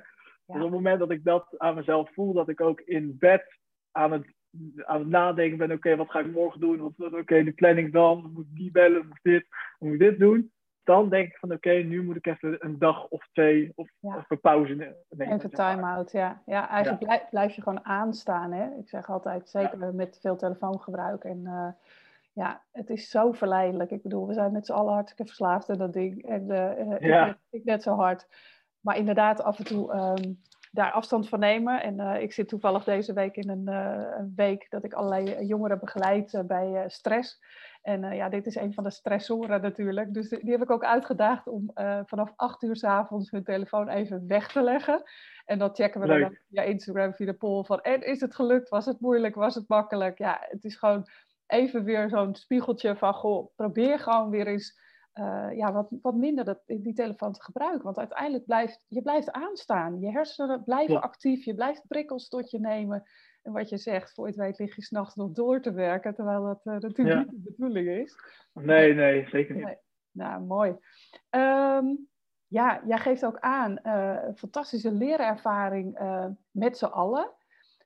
Ja. 0.47 0.55
Dus 0.55 0.57
op 0.57 0.63
het 0.63 0.71
moment 0.71 0.99
dat 0.99 1.11
ik 1.11 1.25
dat 1.25 1.55
aan 1.59 1.75
mezelf 1.75 2.11
voel, 2.13 2.33
dat 2.33 2.49
ik 2.49 2.61
ook 2.61 2.81
in 2.81 3.17
bed 3.19 3.59
aan 3.93 4.13
het 4.13 4.27
aan 4.85 4.99
het 4.99 5.09
nadenken 5.09 5.59
ben, 5.59 5.67
oké, 5.67 5.77
okay, 5.77 5.97
wat 5.97 6.11
ga 6.11 6.19
ik 6.19 6.33
morgen 6.33 6.61
doen? 6.61 6.81
Oké, 6.81 7.17
okay, 7.17 7.45
de 7.45 7.53
planning 7.53 7.93
dan, 7.93 8.31
moet 8.35 8.47
ik 8.51 8.57
die 8.57 8.71
bellen, 8.71 9.07
moet 9.07 9.19
dit, 9.23 9.47
moet 9.79 9.93
ik 9.93 9.99
dit 9.99 10.19
doen? 10.19 10.53
Dan 10.85 11.09
denk 11.09 11.29
ik 11.29 11.37
van, 11.37 11.53
oké, 11.53 11.69
okay, 11.69 11.83
nu 11.83 12.05
moet 12.05 12.17
ik 12.17 12.27
even 12.27 12.57
een 12.59 12.79
dag 12.79 13.09
of 13.09 13.29
twee 13.33 13.73
of 13.75 13.91
ja. 14.01 14.17
even 14.19 14.41
pauze 14.41 14.75
nemen. 14.75 15.33
Even 15.35 15.51
time-out, 15.51 16.13
ja. 16.13 16.43
Ja, 16.47 16.69
eigenlijk 16.69 17.01
ja. 17.03 17.07
Blijf, 17.07 17.29
blijf, 17.31 17.55
je 17.55 17.63
gewoon 17.63 17.85
aanstaan, 17.85 18.53
hè. 18.53 18.77
Ik 18.79 18.89
zeg 18.89 19.11
altijd, 19.11 19.49
zeker 19.49 19.81
ja. 19.81 19.93
met 19.93 20.19
veel 20.21 20.37
telefoongebruik 20.37 21.25
en... 21.25 21.41
Uh, 21.45 21.69
ja, 22.35 22.63
het 22.73 22.91
is 22.91 23.11
zo 23.11 23.33
verleidelijk. 23.33 23.91
Ik 23.91 24.03
bedoel, 24.03 24.27
we 24.27 24.35
zijn 24.35 24.53
met 24.53 24.67
z'n 24.67 24.73
allen 24.73 24.93
hartstikke 24.93 25.27
verslaafd 25.27 25.71
aan 25.71 25.79
dat 25.79 25.93
ding. 25.93 26.27
En 26.27 26.43
uh, 26.43 27.01
ja. 27.01 27.27
ik, 27.27 27.37
ik, 27.51 27.65
net 27.65 27.83
zo 27.83 27.95
hard. 27.95 28.27
Maar 28.81 28.97
inderdaad, 28.97 29.43
af 29.43 29.59
en 29.59 29.65
toe 29.65 29.93
um, 29.95 30.41
daar 30.73 30.91
afstand 30.91 31.29
van 31.29 31.39
nemen. 31.39 31.83
En 31.83 32.01
uh, 32.01 32.21
ik 32.21 32.33
zit 32.33 32.49
toevallig 32.49 32.85
deze 32.85 33.13
week 33.13 33.37
in 33.37 33.49
een, 33.49 33.67
een 34.19 34.33
week 34.37 34.67
dat 34.71 34.85
ik 34.85 34.93
allerlei 34.93 35.45
jongeren 35.47 35.79
begeleid 35.79 36.43
bij 36.47 36.85
stress. 36.89 37.43
En 37.85 38.15
ja, 38.15 38.29
dit 38.29 38.47
is 38.47 38.55
een 38.55 38.75
van 38.75 38.85
de 38.85 38.91
stressoren 38.91 39.61
natuurlijk. 39.61 40.15
Dus 40.15 40.29
die 40.29 40.51
heb 40.51 40.63
ik 40.63 40.71
ook 40.71 40.85
uitgedaagd 40.85 41.47
om 41.47 41.71
vanaf 42.07 42.33
acht 42.37 42.63
uur 42.63 42.77
s 42.77 42.85
avonds 42.85 43.31
hun 43.31 43.45
telefoon 43.45 43.89
even 43.89 44.27
weg 44.27 44.53
te 44.53 44.63
leggen. 44.63 45.03
En 45.45 45.59
dan 45.59 45.75
checken 45.75 46.01
we 46.01 46.07
Leuk. 46.07 46.21
dan 46.21 46.37
via 46.49 46.63
Instagram, 46.63 47.15
via 47.15 47.27
de 47.27 47.35
poll 47.35 47.65
van... 47.65 47.81
En 47.81 48.03
is 48.07 48.21
het 48.21 48.35
gelukt? 48.35 48.69
Was 48.69 48.87
het 48.87 49.01
moeilijk? 49.01 49.35
Was 49.35 49.55
het 49.55 49.69
makkelijk? 49.69 50.19
Ja, 50.19 50.39
het 50.41 50.65
is 50.65 50.77
gewoon 50.77 51.09
even 51.47 51.85
weer 51.85 52.09
zo'n 52.09 52.35
spiegeltje 52.35 52.97
van... 52.97 53.15
Goh, 53.15 53.55
probeer 53.57 53.99
gewoon 53.99 54.31
weer 54.31 54.47
eens 54.47 54.83
uh, 55.15 55.49
ja, 55.57 55.73
wat, 55.73 55.89
wat 56.03 56.15
minder 56.15 56.45
dat, 56.45 56.63
die 56.67 56.95
telefoon 56.95 57.33
te 57.33 57.43
gebruiken. 57.43 57.83
Want 57.83 57.99
uiteindelijk 57.99 58.45
blijft 58.45 58.85
je 58.89 59.03
blijft 59.03 59.33
aanstaan. 59.33 60.01
Je 60.01 60.11
hersenen 60.11 60.65
blijven 60.65 60.95
ja. 60.95 61.01
actief. 61.01 61.45
Je 61.45 61.55
blijft 61.55 61.87
prikkels 61.89 62.29
tot 62.29 62.51
je 62.51 62.61
nemen. 62.61 63.03
En 63.45 63.53
wat 63.53 63.69
je 63.69 63.77
zegt, 63.77 64.15
voor 64.15 64.27
het 64.27 64.37
weet 64.37 64.59
lig 64.59 64.77
je 64.77 64.83
s'nachts 64.83 65.15
nog 65.15 65.33
door 65.33 65.61
te 65.61 65.73
werken. 65.73 66.15
Terwijl 66.15 66.43
dat 66.45 66.61
uh, 66.65 66.73
natuurlijk 66.73 67.09
ja. 67.09 67.19
niet 67.19 67.31
de 67.31 67.53
bedoeling 67.57 67.89
is. 67.89 68.17
Nee, 68.53 68.95
nee, 68.95 69.29
zeker 69.29 69.55
niet. 69.55 69.65
Nee. 69.65 69.77
Nou, 70.11 70.43
mooi. 70.43 70.71
Um, 71.31 72.09
ja, 72.47 72.83
jij 72.87 72.99
geeft 72.99 73.25
ook 73.25 73.39
aan 73.39 73.79
uh, 73.83 74.19
fantastische 74.35 74.93
leerervaring 74.93 75.99
met 76.51 76.79
z'n 76.79 76.85
allen. 76.85 77.31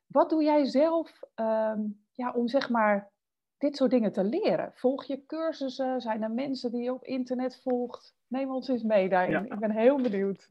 Wat 0.06 0.30
doe 0.30 0.42
jij 0.42 0.64
zelf 0.64 1.20
um, 1.34 2.04
ja, 2.12 2.32
om 2.32 2.48
zeg 2.48 2.70
maar 2.70 3.10
dit 3.58 3.76
soort 3.76 3.90
dingen 3.90 4.12
te 4.12 4.24
leren? 4.24 4.70
Volg 4.74 5.04
je 5.04 5.26
cursussen? 5.26 6.00
Zijn 6.00 6.22
er 6.22 6.30
mensen 6.30 6.70
die 6.70 6.82
je 6.82 6.92
op 6.92 7.04
internet 7.04 7.60
volgt? 7.62 8.16
Neem 8.26 8.50
ons 8.50 8.68
eens 8.68 8.82
mee 8.82 9.08
daarin. 9.08 9.46
Ja. 9.46 9.54
Ik 9.54 9.58
ben 9.58 9.70
heel 9.70 10.00
benieuwd. 10.00 10.50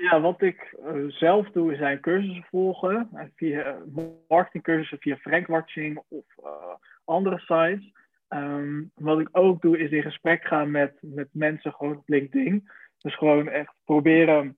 Ja, 0.00 0.20
wat 0.20 0.42
ik 0.42 0.76
uh, 0.84 1.08
zelf 1.08 1.50
doe, 1.50 1.76
zijn 1.76 2.00
cursussen 2.00 2.44
volgen. 2.50 3.08
Via 3.36 3.76
marketingcursussen, 4.28 4.98
via 4.98 5.16
Frankwatching 5.16 6.02
of 6.08 6.24
uh, 6.44 6.74
andere 7.04 7.38
sites. 7.38 7.92
Um, 8.28 8.90
wat 8.94 9.20
ik 9.20 9.28
ook 9.32 9.62
doe, 9.62 9.78
is 9.78 9.90
in 9.90 10.02
gesprek 10.02 10.44
gaan 10.44 10.70
met, 10.70 10.98
met 11.00 11.28
mensen 11.32 11.72
gewoon 11.72 11.96
op 11.96 12.08
LinkedIn. 12.08 12.68
Dus 12.98 13.16
gewoon 13.16 13.48
echt 13.48 13.74
proberen, 13.84 14.56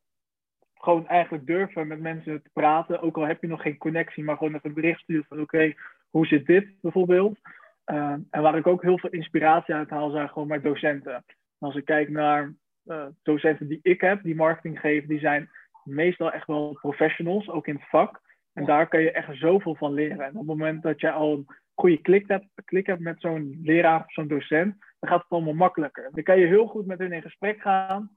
gewoon 0.75 1.09
eigenlijk 1.09 1.47
durven 1.47 1.87
met 1.87 2.01
mensen 2.01 2.43
te 2.43 2.51
praten. 2.53 3.01
Ook 3.01 3.17
al 3.17 3.27
heb 3.27 3.41
je 3.41 3.49
nog 3.49 3.63
geen 3.63 3.79
connectie, 3.79 4.25
maar 4.25 4.37
gewoon 4.37 4.55
even 4.55 4.69
een 4.69 4.75
bericht 4.75 5.01
sturen 5.01 5.27
van 5.29 5.41
oké, 5.41 5.75
hoe 6.11 6.27
zit 6.27 6.47
dit 6.47 6.81
bijvoorbeeld? 6.81 7.39
Uh, 7.87 8.15
en 8.31 8.43
waar 8.43 8.57
ik 8.57 8.67
ook 8.67 8.83
heel 8.83 8.99
veel 8.99 9.11
inspiratie 9.11 9.75
uit 9.75 9.91
haal, 9.91 10.11
zijn 10.11 10.29
gewoon 10.29 10.49
mijn 10.49 10.63
docenten. 10.63 11.15
En 11.15 11.25
als 11.59 11.77
ik 11.77 11.85
kijk 11.85 12.09
naar 12.09 12.55
uh, 12.85 13.07
docenten 13.23 13.69
die 13.69 13.79
ik 13.83 14.01
heb, 14.01 14.23
die 14.23 14.35
marketing 14.35 14.81
geven, 14.81 15.09
die 15.09 15.19
zijn 15.19 15.51
meestal 15.85 16.33
echt 16.33 16.47
wel 16.47 16.79
professionals, 16.81 17.49
ook 17.49 17.67
in 17.67 17.75
het 17.75 17.89
vak. 17.89 18.21
En 18.53 18.65
daar 18.65 18.89
kan 18.89 19.01
je 19.01 19.11
echt 19.11 19.39
zoveel 19.39 19.75
van 19.75 19.93
leren. 19.93 20.21
En 20.21 20.31
op 20.31 20.37
het 20.37 20.47
moment 20.47 20.83
dat 20.83 21.01
je 21.01 21.11
al 21.11 21.33
een 21.33 21.47
goede 21.75 22.01
klik 22.01 22.29
hebt, 22.29 22.47
klik 22.65 22.87
hebt 22.87 23.01
met 23.01 23.21
zo'n 23.21 23.61
leraar 23.63 24.01
of 24.01 24.13
zo'n 24.13 24.29
docent, 24.29 24.77
dan 24.99 25.11
gaat 25.11 25.23
het 25.23 25.31
allemaal 25.31 25.55
makkelijker. 25.55 26.09
Dan 26.13 26.23
kan 26.23 26.39
je 26.39 26.47
heel 26.47 26.67
goed 26.67 26.87
met 26.87 26.99
hun 26.99 27.13
in 27.13 27.23
gesprek 27.23 27.61
gaan 27.61 28.17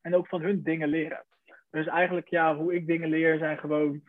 en 0.00 0.14
ook 0.14 0.28
van 0.28 0.40
hun 0.42 0.62
dingen 0.62 0.88
leren. 0.88 1.24
Dus 1.70 1.86
eigenlijk, 1.86 2.28
ja, 2.28 2.56
hoe 2.56 2.74
ik 2.74 2.86
dingen 2.86 3.08
leer 3.08 3.38
zijn 3.38 3.58
gewoon 3.58 4.02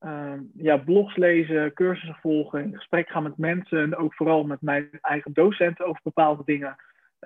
uh, 0.00 0.40
ja, 0.54 0.76
blogs 0.76 1.16
lezen, 1.16 1.72
cursussen 1.72 2.18
volgen, 2.20 2.62
in 2.62 2.74
gesprek 2.74 3.08
gaan 3.08 3.22
met 3.22 3.36
mensen 3.36 3.82
en 3.82 3.96
ook 3.96 4.14
vooral 4.14 4.44
met 4.44 4.60
mijn 4.60 4.88
eigen 5.00 5.32
docenten 5.32 5.86
over 5.86 6.00
bepaalde 6.02 6.42
dingen. 6.44 6.76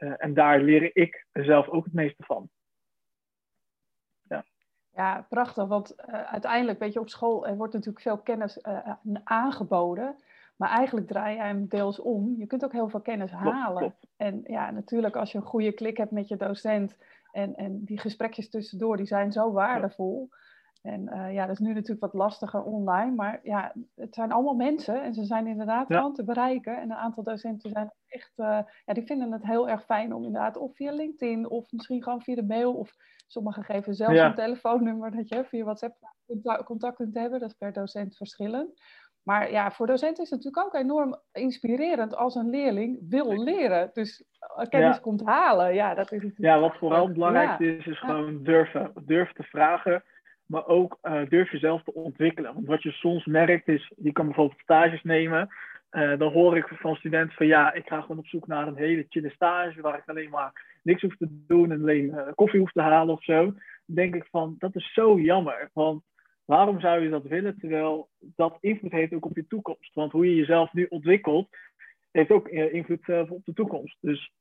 Uh, 0.02 0.12
en 0.16 0.34
daar 0.34 0.60
leer 0.60 0.96
ik 0.96 1.26
zelf 1.32 1.68
ook 1.68 1.84
het 1.84 1.94
meeste 1.94 2.22
van. 2.24 2.48
Ja, 4.28 4.44
ja 4.92 5.26
prachtig. 5.28 5.66
Want 5.66 5.94
uh, 6.08 6.22
uiteindelijk, 6.22 6.78
weet 6.78 6.92
je, 6.92 7.00
op 7.00 7.08
school 7.08 7.46
er 7.46 7.56
wordt 7.56 7.72
natuurlijk 7.72 8.02
veel 8.02 8.18
kennis 8.18 8.60
eh, 8.60 8.90
aangeboden. 9.24 10.16
Maar 10.56 10.70
eigenlijk 10.70 11.06
draai 11.06 11.36
je 11.36 11.42
hem 11.42 11.66
deels 11.68 12.00
om. 12.00 12.34
Je 12.38 12.46
kunt 12.46 12.64
ook 12.64 12.72
heel 12.72 12.88
veel 12.88 13.00
kennis 13.00 13.30
halen. 13.30 13.78
Klopt. 13.78 14.06
En 14.16 14.40
ja, 14.44 14.70
natuurlijk 14.70 15.16
als 15.16 15.32
je 15.32 15.38
een 15.38 15.44
goede 15.44 15.72
klik 15.72 15.96
hebt 15.96 16.10
met 16.10 16.28
je 16.28 16.36
docent 16.36 16.96
en, 17.32 17.56
en 17.56 17.84
die 17.84 17.98
gesprekjes 17.98 18.50
tussendoor, 18.50 18.96
die 18.96 19.06
zijn 19.06 19.32
zo 19.32 19.52
waardevol. 19.52 20.28
Ja. 20.30 20.36
En 20.86 21.10
uh, 21.12 21.34
ja, 21.34 21.46
dat 21.46 21.60
is 21.60 21.66
nu 21.66 21.72
natuurlijk 21.72 22.00
wat 22.00 22.14
lastiger 22.14 22.62
online, 22.62 23.14
maar 23.14 23.40
ja, 23.42 23.72
het 23.94 24.14
zijn 24.14 24.32
allemaal 24.32 24.54
mensen 24.54 25.02
en 25.02 25.14
ze 25.14 25.24
zijn 25.24 25.46
inderdaad 25.46 25.86
gewoon 25.86 26.14
te 26.14 26.24
bereiken. 26.24 26.76
En 26.76 26.90
een 26.90 26.96
aantal 26.96 27.22
docenten 27.22 27.70
zijn 27.70 27.92
echt, 28.08 28.32
uh, 28.36 28.58
ja, 28.84 28.94
die 28.94 29.06
vinden 29.06 29.32
het 29.32 29.46
heel 29.46 29.68
erg 29.68 29.84
fijn 29.84 30.14
om 30.14 30.24
inderdaad 30.24 30.56
of 30.56 30.74
via 30.74 30.92
LinkedIn 30.92 31.48
of 31.50 31.72
misschien 31.72 32.02
gewoon 32.02 32.22
via 32.22 32.34
de 32.34 32.46
mail 32.46 32.74
of 32.74 32.90
sommigen 33.26 33.64
geven 33.64 33.94
zelfs 33.94 34.14
ja. 34.14 34.26
een 34.26 34.34
telefoonnummer 34.34 35.10
dat 35.10 35.28
je 35.28 35.44
via 35.44 35.64
WhatsApp 35.64 35.96
contact 36.64 36.96
kunt 36.96 37.14
hebben. 37.14 37.40
Dat 37.40 37.50
is 37.50 37.56
per 37.56 37.72
docent 37.72 38.16
verschillend. 38.16 38.80
Maar 39.22 39.50
ja, 39.50 39.70
voor 39.70 39.86
docenten 39.86 40.24
is 40.24 40.30
het 40.30 40.44
natuurlijk 40.44 40.66
ook 40.66 40.82
enorm 40.82 41.20
inspirerend 41.32 42.16
als 42.16 42.34
een 42.34 42.50
leerling 42.50 42.98
wil 43.08 43.42
leren. 43.42 43.90
Dus 43.92 44.24
kennis 44.68 45.00
komt 45.00 45.22
halen. 45.24 45.74
Ja, 45.74 45.94
dat 45.94 46.12
is 46.12 46.32
ja 46.36 46.60
wat 46.60 46.76
vooral 46.76 47.04
het 47.04 47.12
belangrijkste 47.12 47.76
is, 47.76 47.86
is 47.86 47.98
gewoon 47.98 48.42
durven. 48.42 48.92
Durven 49.04 49.34
te 49.34 49.42
vragen 49.42 50.04
maar 50.46 50.66
ook 50.66 50.98
uh, 51.02 51.20
durf 51.28 51.50
jezelf 51.50 51.82
te 51.82 51.94
ontwikkelen. 51.94 52.54
Want 52.54 52.66
wat 52.66 52.82
je 52.82 52.90
soms 52.92 53.24
merkt 53.24 53.68
is, 53.68 53.92
je 53.96 54.12
kan 54.12 54.26
bijvoorbeeld 54.26 54.60
stages 54.60 55.02
nemen. 55.02 55.48
Uh, 55.90 56.18
dan 56.18 56.32
hoor 56.32 56.56
ik 56.56 56.68
van 56.68 56.96
studenten 56.96 57.36
van 57.36 57.46
ja, 57.46 57.72
ik 57.72 57.86
ga 57.86 58.00
gewoon 58.00 58.18
op 58.18 58.26
zoek 58.26 58.46
naar 58.46 58.66
een 58.66 58.76
hele 58.76 59.06
chille 59.08 59.30
stage 59.30 59.80
waar 59.80 59.98
ik 59.98 60.08
alleen 60.08 60.30
maar 60.30 60.78
niks 60.82 61.02
hoef 61.02 61.16
te 61.16 61.44
doen 61.46 61.70
en 61.70 61.80
alleen 61.80 62.04
uh, 62.04 62.28
koffie 62.34 62.60
hoef 62.60 62.72
te 62.72 62.80
halen 62.80 63.14
of 63.14 63.24
zo. 63.24 63.44
Dan 63.44 63.54
denk 63.96 64.14
ik 64.14 64.26
van, 64.30 64.54
dat 64.58 64.74
is 64.74 64.92
zo 64.92 65.18
jammer. 65.18 65.70
Want 65.72 66.02
waarom 66.44 66.80
zou 66.80 67.02
je 67.02 67.08
dat 67.08 67.26
willen 67.26 67.58
terwijl 67.58 68.08
dat 68.18 68.58
invloed 68.60 68.92
heeft 68.92 69.12
ook 69.12 69.24
op 69.24 69.36
je 69.36 69.46
toekomst? 69.46 69.94
Want 69.94 70.12
hoe 70.12 70.26
je 70.26 70.34
jezelf 70.34 70.72
nu 70.72 70.86
ontwikkelt, 70.88 71.48
heeft 72.10 72.30
ook 72.30 72.48
invloed 72.48 73.08
op 73.08 73.44
de 73.44 73.52
toekomst. 73.52 73.96
Dus 74.00 74.32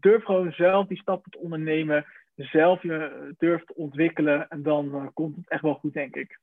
durf 0.00 0.24
gewoon 0.24 0.52
zelf 0.52 0.86
die 0.86 0.98
stappen 0.98 1.30
te 1.30 1.38
ondernemen 1.38 2.04
zelf 2.36 2.82
je 2.82 3.34
durft 3.38 3.66
te 3.66 3.74
ontwikkelen. 3.74 4.48
En 4.48 4.62
dan 4.62 4.86
uh, 4.86 5.06
komt 5.14 5.36
het 5.36 5.48
echt 5.48 5.62
wel 5.62 5.74
goed, 5.74 5.92
denk 5.92 6.16
ik. 6.16 6.40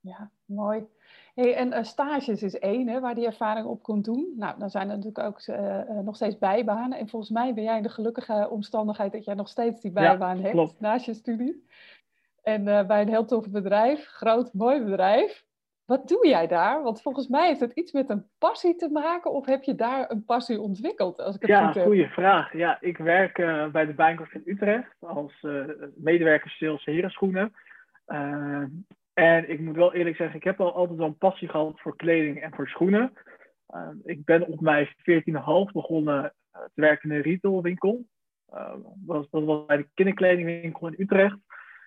Ja, 0.00 0.30
mooi. 0.44 0.86
Hey, 1.34 1.54
en 1.54 1.72
uh, 1.72 1.82
stages 1.82 2.42
is 2.42 2.58
één, 2.58 2.88
hè, 2.88 3.00
waar 3.00 3.14
die 3.14 3.26
ervaring 3.26 3.66
op 3.66 3.82
kunt 3.82 4.04
doen. 4.04 4.32
Nou, 4.36 4.58
dan 4.58 4.70
zijn 4.70 4.90
er 4.90 4.96
natuurlijk 4.96 5.26
ook 5.26 5.46
uh, 5.46 5.98
nog 6.00 6.16
steeds 6.16 6.38
bijbanen. 6.38 6.98
En 6.98 7.08
volgens 7.08 7.30
mij 7.30 7.54
ben 7.54 7.64
jij 7.64 7.76
in 7.76 7.82
de 7.82 7.88
gelukkige 7.88 8.48
omstandigheid 8.50 9.12
dat 9.12 9.24
jij 9.24 9.34
nog 9.34 9.48
steeds 9.48 9.80
die 9.80 9.92
bijbaan 9.92 10.36
ja, 10.36 10.42
hebt 10.42 10.54
klopt. 10.54 10.80
naast 10.80 11.06
je 11.06 11.14
studie. 11.14 11.66
En 12.42 12.64
bij 12.64 13.00
een 13.00 13.08
heel 13.08 13.24
tof 13.24 13.50
bedrijf, 13.50 14.06
groot, 14.06 14.52
mooi 14.52 14.84
bedrijf. 14.84 15.46
Wat 15.88 16.08
doe 16.08 16.26
jij 16.26 16.46
daar? 16.46 16.82
Want 16.82 17.02
volgens 17.02 17.28
mij 17.28 17.46
heeft 17.46 17.60
het 17.60 17.72
iets 17.72 17.92
met 17.92 18.10
een 18.10 18.26
passie 18.38 18.76
te 18.76 18.88
maken, 18.88 19.32
of 19.32 19.46
heb 19.46 19.62
je 19.62 19.74
daar 19.74 20.10
een 20.10 20.24
passie 20.24 20.60
ontwikkeld? 20.60 21.20
Als 21.20 21.34
ik 21.34 21.40
het 21.40 21.50
ja, 21.50 21.72
goede 21.72 22.08
vraag. 22.08 22.52
Ja, 22.52 22.78
ik 22.80 22.96
werk 22.96 23.38
uh, 23.38 23.66
bij 23.66 23.86
de 23.86 23.94
Bijenkorf 23.94 24.32
in 24.32 24.42
Utrecht 24.44 24.96
als 25.00 25.42
uh, 25.42 25.64
medewerker 25.94 26.50
sales 26.50 26.84
herenschoenen. 26.84 27.52
Uh, 28.06 28.62
en 29.12 29.50
ik 29.50 29.60
moet 29.60 29.76
wel 29.76 29.94
eerlijk 29.94 30.16
zeggen, 30.16 30.36
ik 30.36 30.44
heb 30.44 30.60
al 30.60 30.74
altijd 30.74 30.98
wel 30.98 31.06
een 31.06 31.18
passie 31.18 31.48
gehad 31.48 31.80
voor 31.80 31.96
kleding 31.96 32.42
en 32.42 32.54
voor 32.54 32.68
schoenen. 32.68 33.12
ik 34.04 34.24
ben 34.24 34.46
op 34.46 34.60
mijn 34.60 34.86
14,5 34.86 34.92
begonnen 35.72 36.34
te 36.52 36.80
werken 36.80 37.10
in 37.10 37.16
een 37.16 37.22
retailwinkel. 37.22 38.04
dat 38.96 39.28
was 39.30 39.66
bij 39.66 39.76
de 39.76 39.88
kinderkledingwinkel 39.94 40.86
in 40.86 40.94
Utrecht. 40.98 41.36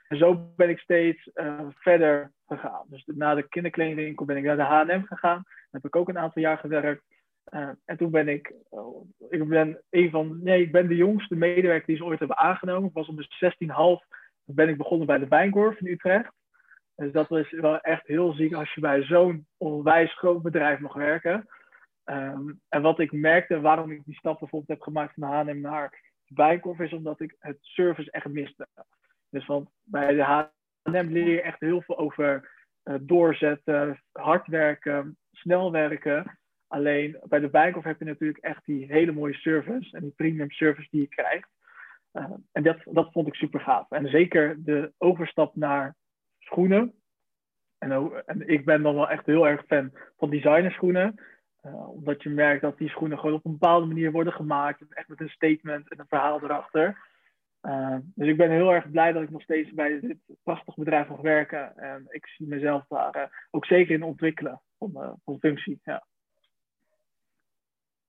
En 0.08 0.18
zo 0.18 0.52
ben 0.56 0.70
ik 0.70 0.80
steeds 0.80 1.30
verder 1.70 2.32
gegaan. 2.58 2.86
Dus 2.90 3.04
na 3.06 3.36
de 3.36 3.48
kinderkledingwinkel 3.48 4.26
ben 4.26 4.38
ik 4.38 4.44
naar 4.44 4.56
de 4.56 4.64
H&M 4.64 5.04
gegaan. 5.04 5.42
Daar 5.44 5.82
heb 5.82 5.86
ik 5.86 5.96
ook 5.96 6.10
een 6.10 6.18
aantal 6.18 6.42
jaar 6.42 6.58
gewerkt. 6.58 7.04
Uh, 7.50 7.70
en 7.86 7.98
toen 7.98 8.12
ben 8.12 8.28
ik, 8.28 8.54
uh, 8.72 9.30
ik 9.30 9.48
ben 9.48 9.82
een 9.90 10.10
van, 10.10 10.44
nee, 10.44 10.62
ik 10.62 10.72
ben 10.72 10.88
de 10.88 10.96
jongste 10.96 11.36
medewerker 11.36 11.88
die 11.88 11.96
ze 11.96 12.06
ooit 12.06 12.20
hebben 12.20 12.38
aangenomen. 12.38 12.90
Ik 12.90 12.96
was 12.96 13.08
om 13.08 13.16
de 13.16 13.54
16,5 14.04 14.08
ben 14.44 14.70
ik 14.70 14.78
begonnen 14.78 15.08
bij 15.08 15.18
de 15.18 15.28
Bijenkorf 15.28 15.80
in 15.80 15.92
Utrecht. 15.92 16.34
Dus 16.96 17.12
dat 17.12 17.32
is 17.32 17.52
wel 17.52 17.80
echt 17.80 18.08
heel 18.08 18.34
ziek 18.34 18.54
als 18.54 18.74
je 18.74 18.82
bij 18.82 19.04
zo'n 19.04 19.48
onwijs 19.58 20.18
groot 20.18 20.42
bedrijf 20.42 20.80
mag 20.80 20.94
werken. 20.94 21.48
Um, 22.06 22.62
en 22.70 22.82
wat 22.82 23.00
ik 23.00 23.12
merkte, 23.12 23.62
waarom 23.62 23.92
ik 23.92 24.06
die 24.06 24.16
stap 24.16 24.40
bijvoorbeeld 24.40 24.72
heb 24.72 24.82
gemaakt 24.82 25.14
van 25.14 25.30
H&M 25.30 25.62
naar 25.62 25.90
de 26.26 26.34
Bijenkorf, 26.34 26.80
is 26.80 26.94
omdat 26.94 27.20
ik 27.20 27.36
het 27.40 27.58
service 27.62 28.12
echt 28.12 28.28
miste. 28.28 28.68
Dus 29.30 29.46
want 29.46 29.70
bij 29.84 30.14
de 30.14 30.24
H&M 30.84 31.08
leer 31.08 31.28
je 31.28 31.42
echt 31.42 31.60
heel 31.60 31.82
veel 31.82 31.98
over 31.98 32.52
uh, 32.84 32.96
doorzetten, 33.02 34.04
hard 34.12 34.48
werken, 34.48 35.18
snel 35.32 35.72
werken. 35.72 36.40
Alleen 36.68 37.20
bij 37.24 37.40
de 37.40 37.50
Bijenkorf 37.50 37.86
heb 37.86 38.00
je 38.00 38.06
natuurlijk 38.06 38.44
echt 38.44 38.66
die 38.66 38.86
hele 38.86 39.12
mooie 39.12 39.34
service 39.34 39.98
en 39.98 40.02
die 40.02 40.14
premium 40.16 40.52
service 40.52 40.88
die 40.92 41.02
je 41.02 41.08
krijgt. 41.08 41.50
Uh, 42.14 42.34
en 42.52 42.64
dat, 42.64 42.78
dat 42.86 43.12
vond 43.12 43.28
ik 43.28 43.36
super 43.36 43.60
gaaf. 43.60 43.92
En 43.92 44.08
zeker 44.08 44.64
de 44.64 44.94
overstap 44.98 45.56
naar 45.56 45.96
schoenen. 46.40 46.94
En, 47.78 48.24
en 48.26 48.48
ik 48.48 48.66
ben 48.66 48.82
dan 48.82 48.96
wel 48.96 49.10
echt 49.10 49.26
heel 49.26 49.48
erg 49.48 49.66
fan 49.66 49.92
van 50.18 50.30
designerschoenen. 50.30 51.16
Uh, 51.66 51.90
omdat 51.90 52.24
je 52.24 52.30
merkt 52.30 52.62
dat 52.62 52.78
die 52.78 52.90
schoenen 52.90 53.20
gewoon 53.20 53.36
op 53.36 53.46
een 53.46 53.52
bepaalde 53.52 53.86
manier 53.86 54.12
worden 54.12 54.34
gemaakt. 54.34 54.94
Echt 54.94 55.08
met 55.08 55.20
een 55.20 55.30
statement 55.30 55.90
en 55.90 56.00
een 56.00 56.08
verhaal 56.08 56.44
erachter. 56.44 56.98
Uh, 57.62 57.98
dus 58.02 58.28
ik 58.28 58.38
ben 58.38 58.52
heel 58.52 58.74
erg 58.74 58.92
blij 58.92 59.12
dat 59.12 59.24
ik 59.24 59.30
nog 59.30 59.42
steeds 59.42 59.74
bij 59.74 60.00
dit 60.00 60.18
prachtig 60.44 60.76
bedrijf 60.76 61.08
mag 61.08 61.22
werken. 61.22 61.78
En 61.78 62.06
ik 62.10 62.28
zie 62.28 62.48
mezelf 62.48 62.86
daar 62.88 63.16
uh, 63.16 63.24
ook 63.52 63.66
zeker 63.66 63.94
in 63.94 64.04
ontwikkelen 64.04 64.62
van, 64.78 64.92
uh, 64.96 65.12
van 65.26 65.40
functie. 65.40 65.80
Ja. 65.84 66.06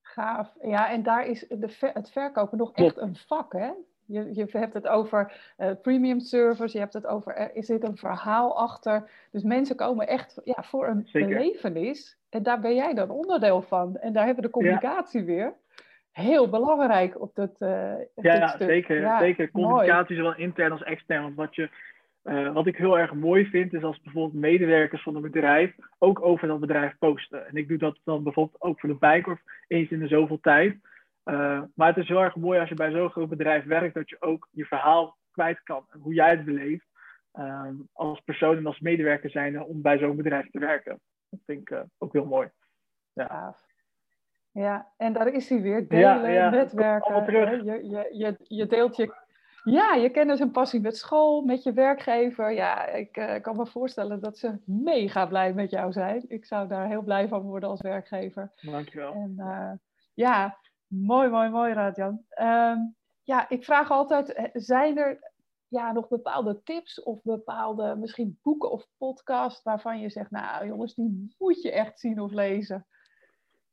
Gaaf. 0.02 0.54
Ja, 0.62 0.90
en 0.90 1.02
daar 1.02 1.26
is 1.26 1.46
de 1.48 1.90
het 1.92 2.10
verkopen 2.10 2.58
nog 2.58 2.72
echt 2.72 2.96
een 2.96 3.16
vak, 3.16 3.52
hè? 3.52 3.70
Je, 4.06 4.34
je 4.34 4.46
hebt 4.50 4.74
het 4.74 4.88
over 4.88 5.52
premium 5.82 6.20
servers, 6.20 6.72
je 6.72 6.78
hebt 6.78 6.92
het 6.92 7.06
over, 7.06 7.36
er 7.36 7.64
zit 7.64 7.84
een 7.84 7.96
verhaal 7.96 8.58
achter. 8.58 9.10
Dus 9.30 9.42
mensen 9.42 9.76
komen 9.76 10.06
echt 10.06 10.40
ja, 10.44 10.62
voor 10.62 10.88
een 10.88 11.06
zeker. 11.06 11.28
belevenis. 11.28 12.18
En 12.28 12.42
daar 12.42 12.60
ben 12.60 12.74
jij 12.74 12.94
dan 12.94 13.10
onderdeel 13.10 13.62
van. 13.62 13.96
En 13.96 14.12
daar 14.12 14.24
hebben 14.24 14.42
we 14.42 14.50
de 14.50 14.56
communicatie 14.56 15.20
ja. 15.20 15.26
weer 15.26 15.54
heel 16.12 16.50
belangrijk 16.50 17.20
op 17.20 17.34
dat 17.34 17.56
uh, 17.58 17.92
ja. 18.14 18.56
Zeker, 18.58 19.00
ja, 19.00 19.18
zeker. 19.18 19.50
Communicatie 19.50 20.16
zowel 20.16 20.36
intern 20.36 20.72
als 20.72 20.82
extern. 20.82 21.22
Want 21.22 21.34
wat, 21.34 21.54
je, 21.54 21.70
uh, 22.24 22.52
wat 22.52 22.66
ik 22.66 22.76
heel 22.76 22.98
erg 22.98 23.14
mooi 23.14 23.46
vind, 23.46 23.74
is 23.74 23.82
als 23.82 24.00
bijvoorbeeld 24.00 24.42
medewerkers 24.42 25.02
van 25.02 25.16
een 25.16 25.22
bedrijf 25.22 25.74
ook 25.98 26.22
over 26.22 26.48
dat 26.48 26.60
bedrijf 26.60 26.98
posten. 26.98 27.46
En 27.46 27.56
ik 27.56 27.68
doe 27.68 27.78
dat 27.78 27.98
dan 28.04 28.22
bijvoorbeeld 28.22 28.62
ook 28.62 28.80
voor 28.80 28.88
de 28.88 28.94
Bijkorf 28.94 29.40
eens 29.66 29.90
in 29.90 29.98
de 29.98 30.08
zoveel 30.08 30.40
tijd. 30.40 30.76
Uh, 31.24 31.62
maar 31.74 31.88
het 31.88 31.96
is 31.96 32.08
heel 32.08 32.22
erg 32.22 32.36
mooi 32.36 32.60
als 32.60 32.68
je 32.68 32.74
bij 32.74 32.90
zo'n 32.90 33.10
groot 33.10 33.28
bedrijf 33.28 33.64
werkt, 33.64 33.94
dat 33.94 34.08
je 34.08 34.20
ook 34.20 34.48
je 34.50 34.64
verhaal 34.64 35.16
kwijt 35.30 35.62
kan. 35.62 35.84
En 35.88 36.00
hoe 36.00 36.14
jij 36.14 36.30
het 36.30 36.44
beleeft 36.44 36.86
als 37.92 38.20
persoon 38.20 38.56
en 38.56 38.66
als 38.66 38.80
medewerker 38.80 39.30
zijn 39.30 39.62
om 39.62 39.82
bij 39.82 39.98
zo'n 39.98 40.16
bedrijf 40.16 40.50
te 40.50 40.58
werken. 40.58 41.00
Dat 41.30 41.40
vind 41.46 41.70
ik 41.70 41.84
ook 41.98 42.12
heel 42.12 42.26
mooi. 42.26 42.50
Ja. 43.12 43.56
Ja, 44.52 44.92
en 44.96 45.12
daar 45.12 45.28
is 45.28 45.48
hij 45.48 45.60
weer. 45.60 45.88
Delen, 45.88 46.32
ja, 46.32 46.50
netwerken. 46.50 47.64
Je, 47.64 47.88
je, 47.88 48.08
je, 48.12 48.36
je 48.42 48.66
deelt 48.66 48.96
je, 48.96 49.14
ja, 49.64 49.94
je 49.94 50.10
kennis 50.10 50.40
en 50.40 50.50
passie 50.50 50.80
met 50.80 50.96
school, 50.96 51.42
met 51.42 51.62
je 51.62 51.72
werkgever. 51.72 52.52
Ja, 52.52 52.86
ik 52.86 53.16
uh, 53.16 53.40
kan 53.40 53.56
me 53.56 53.66
voorstellen 53.66 54.20
dat 54.20 54.38
ze 54.38 54.58
mega 54.64 55.26
blij 55.26 55.52
met 55.52 55.70
jou 55.70 55.92
zijn. 55.92 56.24
Ik 56.28 56.44
zou 56.44 56.68
daar 56.68 56.88
heel 56.88 57.02
blij 57.02 57.28
van 57.28 57.42
worden 57.42 57.68
als 57.68 57.80
werkgever. 57.80 58.52
Dankjewel. 58.60 59.12
En 59.12 59.34
uh, 59.38 59.72
ja, 60.14 60.58
mooi, 60.86 61.28
mooi, 61.28 61.50
mooi, 61.50 61.72
Radjan. 61.72 62.24
Um, 62.40 62.94
ja, 63.22 63.48
ik 63.48 63.64
vraag 63.64 63.90
altijd, 63.90 64.32
eh, 64.32 64.44
zijn 64.52 64.98
er 64.98 65.32
ja, 65.68 65.92
nog 65.92 66.08
bepaalde 66.08 66.62
tips 66.62 67.02
of 67.02 67.22
bepaalde 67.22 67.96
misschien 67.96 68.38
boeken 68.42 68.70
of 68.70 68.86
podcasts 68.96 69.62
waarvan 69.62 70.00
je 70.00 70.10
zegt, 70.10 70.30
nou 70.30 70.66
jongens, 70.66 70.94
die 70.94 71.34
moet 71.38 71.62
je 71.62 71.72
echt 71.72 72.00
zien 72.00 72.20
of 72.20 72.32
lezen? 72.32 72.86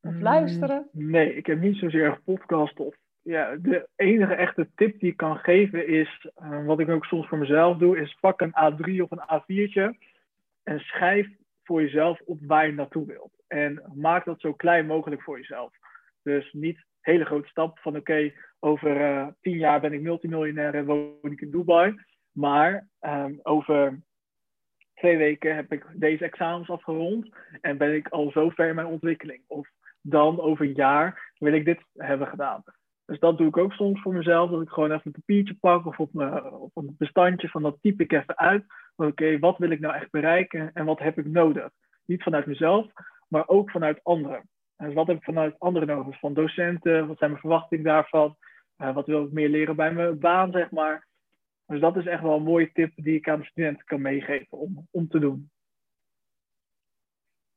Of 0.01 0.13
mm, 0.13 0.21
luisteren? 0.21 0.87
Nee, 0.91 1.35
ik 1.35 1.45
heb 1.45 1.59
niet 1.59 1.77
zozeer 1.77 2.19
podcast 2.25 2.79
of 2.79 2.95
ja, 3.21 3.55
de 3.55 3.87
enige 3.95 4.33
echte 4.33 4.69
tip 4.75 4.99
die 4.99 5.11
ik 5.11 5.17
kan 5.17 5.37
geven 5.37 5.87
is, 5.87 6.29
uh, 6.41 6.65
wat 6.65 6.79
ik 6.79 6.89
ook 6.89 7.05
soms 7.05 7.27
voor 7.27 7.37
mezelf 7.37 7.77
doe, 7.77 7.99
is 7.99 8.17
pak 8.19 8.41
een 8.41 8.53
A3 8.53 9.01
of 9.01 9.11
een 9.11 9.41
A4'tje 9.41 9.97
en 10.63 10.79
schrijf 10.79 11.27
voor 11.63 11.81
jezelf 11.81 12.21
op 12.25 12.39
waar 12.41 12.65
je 12.65 12.73
naartoe 12.73 13.05
wilt. 13.05 13.43
En 13.47 13.83
maak 13.93 14.25
dat 14.25 14.41
zo 14.41 14.53
klein 14.53 14.85
mogelijk 14.85 15.21
voor 15.21 15.37
jezelf. 15.37 15.73
Dus 16.23 16.53
niet 16.53 16.85
hele 17.01 17.25
grote 17.25 17.47
stap 17.47 17.79
van 17.79 17.95
oké, 17.95 18.33
over 18.59 19.01
uh, 19.01 19.27
tien 19.41 19.57
jaar 19.57 19.81
ben 19.81 19.93
ik 19.93 20.01
multimiljonair 20.01 20.75
en 20.75 20.85
woon 20.85 21.31
ik 21.31 21.41
in 21.41 21.51
Dubai. 21.51 21.95
Maar 22.31 22.87
um, 23.01 23.39
over 23.43 24.01
twee 24.93 25.17
weken 25.17 25.55
heb 25.55 25.71
ik 25.71 25.85
deze 25.93 26.23
examens 26.23 26.69
afgerond 26.69 27.29
en 27.61 27.77
ben 27.77 27.95
ik 27.95 28.07
al 28.07 28.31
zo 28.31 28.49
ver 28.49 28.67
in 28.67 28.75
mijn 28.75 28.87
ontwikkeling. 28.87 29.43
Of 29.47 29.69
dan 30.01 30.41
over 30.41 30.65
een 30.65 30.73
jaar 30.73 31.33
wil 31.37 31.53
ik 31.53 31.65
dit 31.65 31.85
hebben 31.93 32.27
gedaan. 32.27 32.63
Dus 33.05 33.19
dat 33.19 33.37
doe 33.37 33.47
ik 33.47 33.57
ook 33.57 33.73
soms 33.73 34.01
voor 34.01 34.13
mezelf, 34.13 34.49
dat 34.49 34.61
ik 34.61 34.69
gewoon 34.69 34.91
even 34.91 35.01
een 35.05 35.11
papiertje 35.11 35.55
pak 35.59 35.85
of 35.85 35.99
op, 35.99 36.09
op 36.59 36.71
een 36.77 36.95
bestandje 36.97 37.49
van 37.49 37.61
dat 37.61 37.77
type 37.81 38.03
ik 38.03 38.11
even 38.11 38.37
uit. 38.37 38.65
Oké, 38.95 39.39
wat 39.39 39.57
wil 39.57 39.69
ik 39.69 39.79
nou 39.79 39.95
echt 39.95 40.11
bereiken 40.11 40.71
en 40.73 40.85
wat 40.85 40.99
heb 40.99 41.17
ik 41.17 41.25
nodig? 41.25 41.69
Niet 42.05 42.23
vanuit 42.23 42.45
mezelf, 42.45 42.87
maar 43.27 43.47
ook 43.47 43.71
vanuit 43.71 44.03
anderen. 44.03 44.49
Dus 44.77 44.93
wat 44.93 45.07
heb 45.07 45.17
ik 45.17 45.23
vanuit 45.23 45.59
anderen 45.59 45.87
nodig? 45.87 46.19
Van 46.19 46.33
docenten, 46.33 47.07
wat 47.07 47.17
zijn 47.17 47.29
mijn 47.29 47.41
verwachtingen 47.41 47.85
daarvan? 47.85 48.35
Uh, 48.77 48.93
wat 48.93 49.05
wil 49.05 49.23
ik 49.23 49.31
meer 49.31 49.49
leren 49.49 49.75
bij 49.75 49.93
mijn 49.93 50.19
baan, 50.19 50.51
zeg 50.51 50.71
maar? 50.71 51.07
Dus 51.65 51.79
dat 51.79 51.97
is 51.97 52.05
echt 52.05 52.21
wel 52.21 52.35
een 52.35 52.43
mooie 52.43 52.71
tip 52.71 52.91
die 52.95 53.15
ik 53.15 53.29
aan 53.29 53.39
de 53.39 53.45
studenten 53.45 53.85
kan 53.85 54.01
meegeven 54.01 54.57
om, 54.57 54.87
om 54.91 55.07
te 55.07 55.19
doen. 55.19 55.49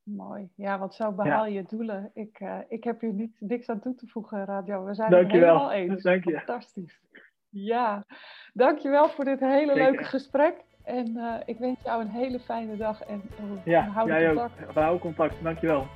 Mooi. 0.03 0.49
Ja, 0.57 0.79
want 0.79 0.95
zo 0.95 1.13
behaal 1.13 1.47
je 1.47 1.65
doelen. 1.69 2.11
Ik, 2.15 2.41
uh, 2.41 2.59
ik 2.69 2.85
heb 2.85 3.01
hier 3.01 3.13
niet, 3.13 3.37
niks 3.39 3.69
aan 3.69 3.81
toe 3.81 3.95
te 3.95 4.07
voegen, 4.07 4.45
Radio. 4.45 4.85
We 4.85 4.95
zijn 4.95 5.11
dankjewel. 5.11 5.61
het 5.61 5.73
helemaal 5.73 5.95
eens. 5.95 6.03
Dank 6.03 6.25
je. 6.25 6.37
Fantastisch. 6.37 7.01
Ja, 7.49 8.05
dankjewel 8.53 9.09
voor 9.09 9.25
dit 9.25 9.41
hele 9.41 9.75
leuke 9.75 10.05
gesprek. 10.05 10.65
En 10.85 11.17
uh, 11.17 11.35
ik 11.45 11.59
wens 11.59 11.83
jou 11.85 12.01
een 12.01 12.11
hele 12.11 12.41
fijne 12.41 12.77
dag 12.77 13.03
en 13.03 13.23
uh, 13.41 13.65
ja, 13.65 13.83
houden 13.83 14.21
jij 14.21 14.35
contact. 14.35 14.63
Ook. 14.63 14.73
We 14.73 14.81
houden 14.81 15.01
contact. 15.01 15.43
Dankjewel. 15.43 15.87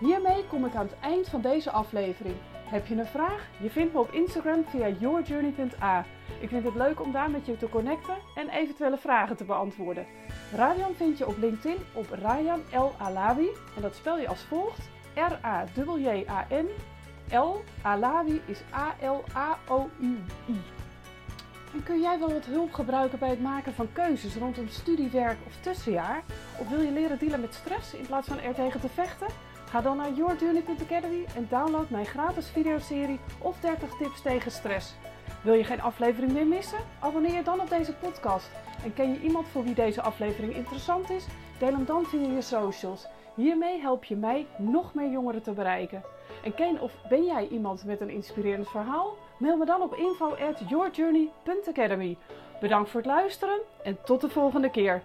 Hiermee 0.00 0.46
kom 0.46 0.64
ik 0.64 0.74
aan 0.74 0.86
het 0.86 1.00
eind 1.00 1.28
van 1.28 1.40
deze 1.40 1.70
aflevering. 1.70 2.34
Heb 2.64 2.86
je 2.86 2.94
een 2.94 3.06
vraag? 3.06 3.48
Je 3.62 3.70
vindt 3.70 3.92
me 3.92 3.98
op 3.98 4.10
Instagram 4.10 4.64
via 4.64 4.88
yourjourney.a. 4.88 6.04
Ik 6.40 6.48
vind 6.48 6.64
het 6.64 6.74
leuk 6.74 7.00
om 7.00 7.12
daar 7.12 7.30
met 7.30 7.46
je 7.46 7.56
te 7.56 7.68
connecten 7.68 8.16
en 8.34 8.48
eventuele 8.48 8.96
vragen 8.96 9.36
te 9.36 9.44
beantwoorden. 9.44 10.06
Ryan 10.54 10.94
vind 10.94 11.18
je 11.18 11.26
op 11.26 11.38
LinkedIn 11.38 11.76
op 11.92 12.06
Ryan 12.10 12.62
L. 12.72 12.92
Alawi 12.98 13.48
en 13.76 13.82
dat 13.82 13.94
spel 13.94 14.18
je 14.18 14.28
als 14.28 14.42
volgt: 14.42 14.88
R-A-J-J-A-N. 15.14 16.68
L. 17.36 17.62
Alawi 17.82 18.40
is 18.46 18.60
A-L-A-O-U-I. 18.74 20.60
En 21.72 21.82
kun 21.82 22.00
jij 22.00 22.18
wel 22.18 22.32
wat 22.32 22.44
hulp 22.44 22.72
gebruiken 22.72 23.18
bij 23.18 23.28
het 23.28 23.42
maken 23.42 23.74
van 23.74 23.92
keuzes 23.92 24.36
rondom 24.36 24.68
studiewerk 24.68 25.38
of 25.46 25.56
tussenjaar? 25.60 26.22
Of 26.58 26.68
wil 26.68 26.80
je 26.80 26.92
leren 26.92 27.18
dealen 27.18 27.40
met 27.40 27.54
stress 27.54 27.94
in 27.94 28.06
plaats 28.06 28.28
van 28.28 28.40
er 28.40 28.54
tegen 28.54 28.80
te 28.80 28.88
vechten? 28.88 29.26
Ga 29.68 29.80
dan 29.80 29.96
naar 29.96 30.12
yourjourney.academy 30.12 31.24
en 31.36 31.46
download 31.50 31.90
mijn 31.90 32.06
gratis 32.06 32.48
videoserie 32.48 33.20
of 33.38 33.60
30 33.60 33.96
tips 33.98 34.22
tegen 34.22 34.50
stress. 34.50 34.94
Wil 35.42 35.54
je 35.54 35.64
geen 35.64 35.80
aflevering 35.80 36.32
meer 36.32 36.46
missen? 36.46 36.78
Abonneer 36.98 37.34
je 37.34 37.42
dan 37.42 37.60
op 37.60 37.68
deze 37.68 37.94
podcast. 37.94 38.50
En 38.84 38.94
ken 38.94 39.12
je 39.12 39.20
iemand 39.20 39.46
voor 39.48 39.64
wie 39.64 39.74
deze 39.74 40.02
aflevering 40.02 40.54
interessant 40.54 41.10
is? 41.10 41.26
Deel 41.58 41.72
hem 41.72 41.84
dan 41.84 42.04
via 42.04 42.32
je 42.32 42.42
socials. 42.42 43.06
Hiermee 43.34 43.80
help 43.80 44.04
je 44.04 44.16
mij 44.16 44.46
nog 44.58 44.94
meer 44.94 45.10
jongeren 45.10 45.42
te 45.42 45.52
bereiken. 45.52 46.02
En 46.44 46.54
ken 46.54 46.80
of 46.80 46.92
ben 47.08 47.24
jij 47.24 47.48
iemand 47.48 47.84
met 47.84 48.00
een 48.00 48.10
inspirerend 48.10 48.68
verhaal? 48.68 49.16
Mail 49.38 49.56
me 49.56 49.64
dan 49.64 49.82
op 49.82 49.94
info 49.94 50.34
at 50.34 50.62
yourjourney.academy. 50.68 52.16
Bedankt 52.60 52.90
voor 52.90 53.00
het 53.00 53.10
luisteren 53.10 53.58
en 53.82 53.98
tot 54.04 54.20
de 54.20 54.28
volgende 54.28 54.70
keer. 54.70 55.02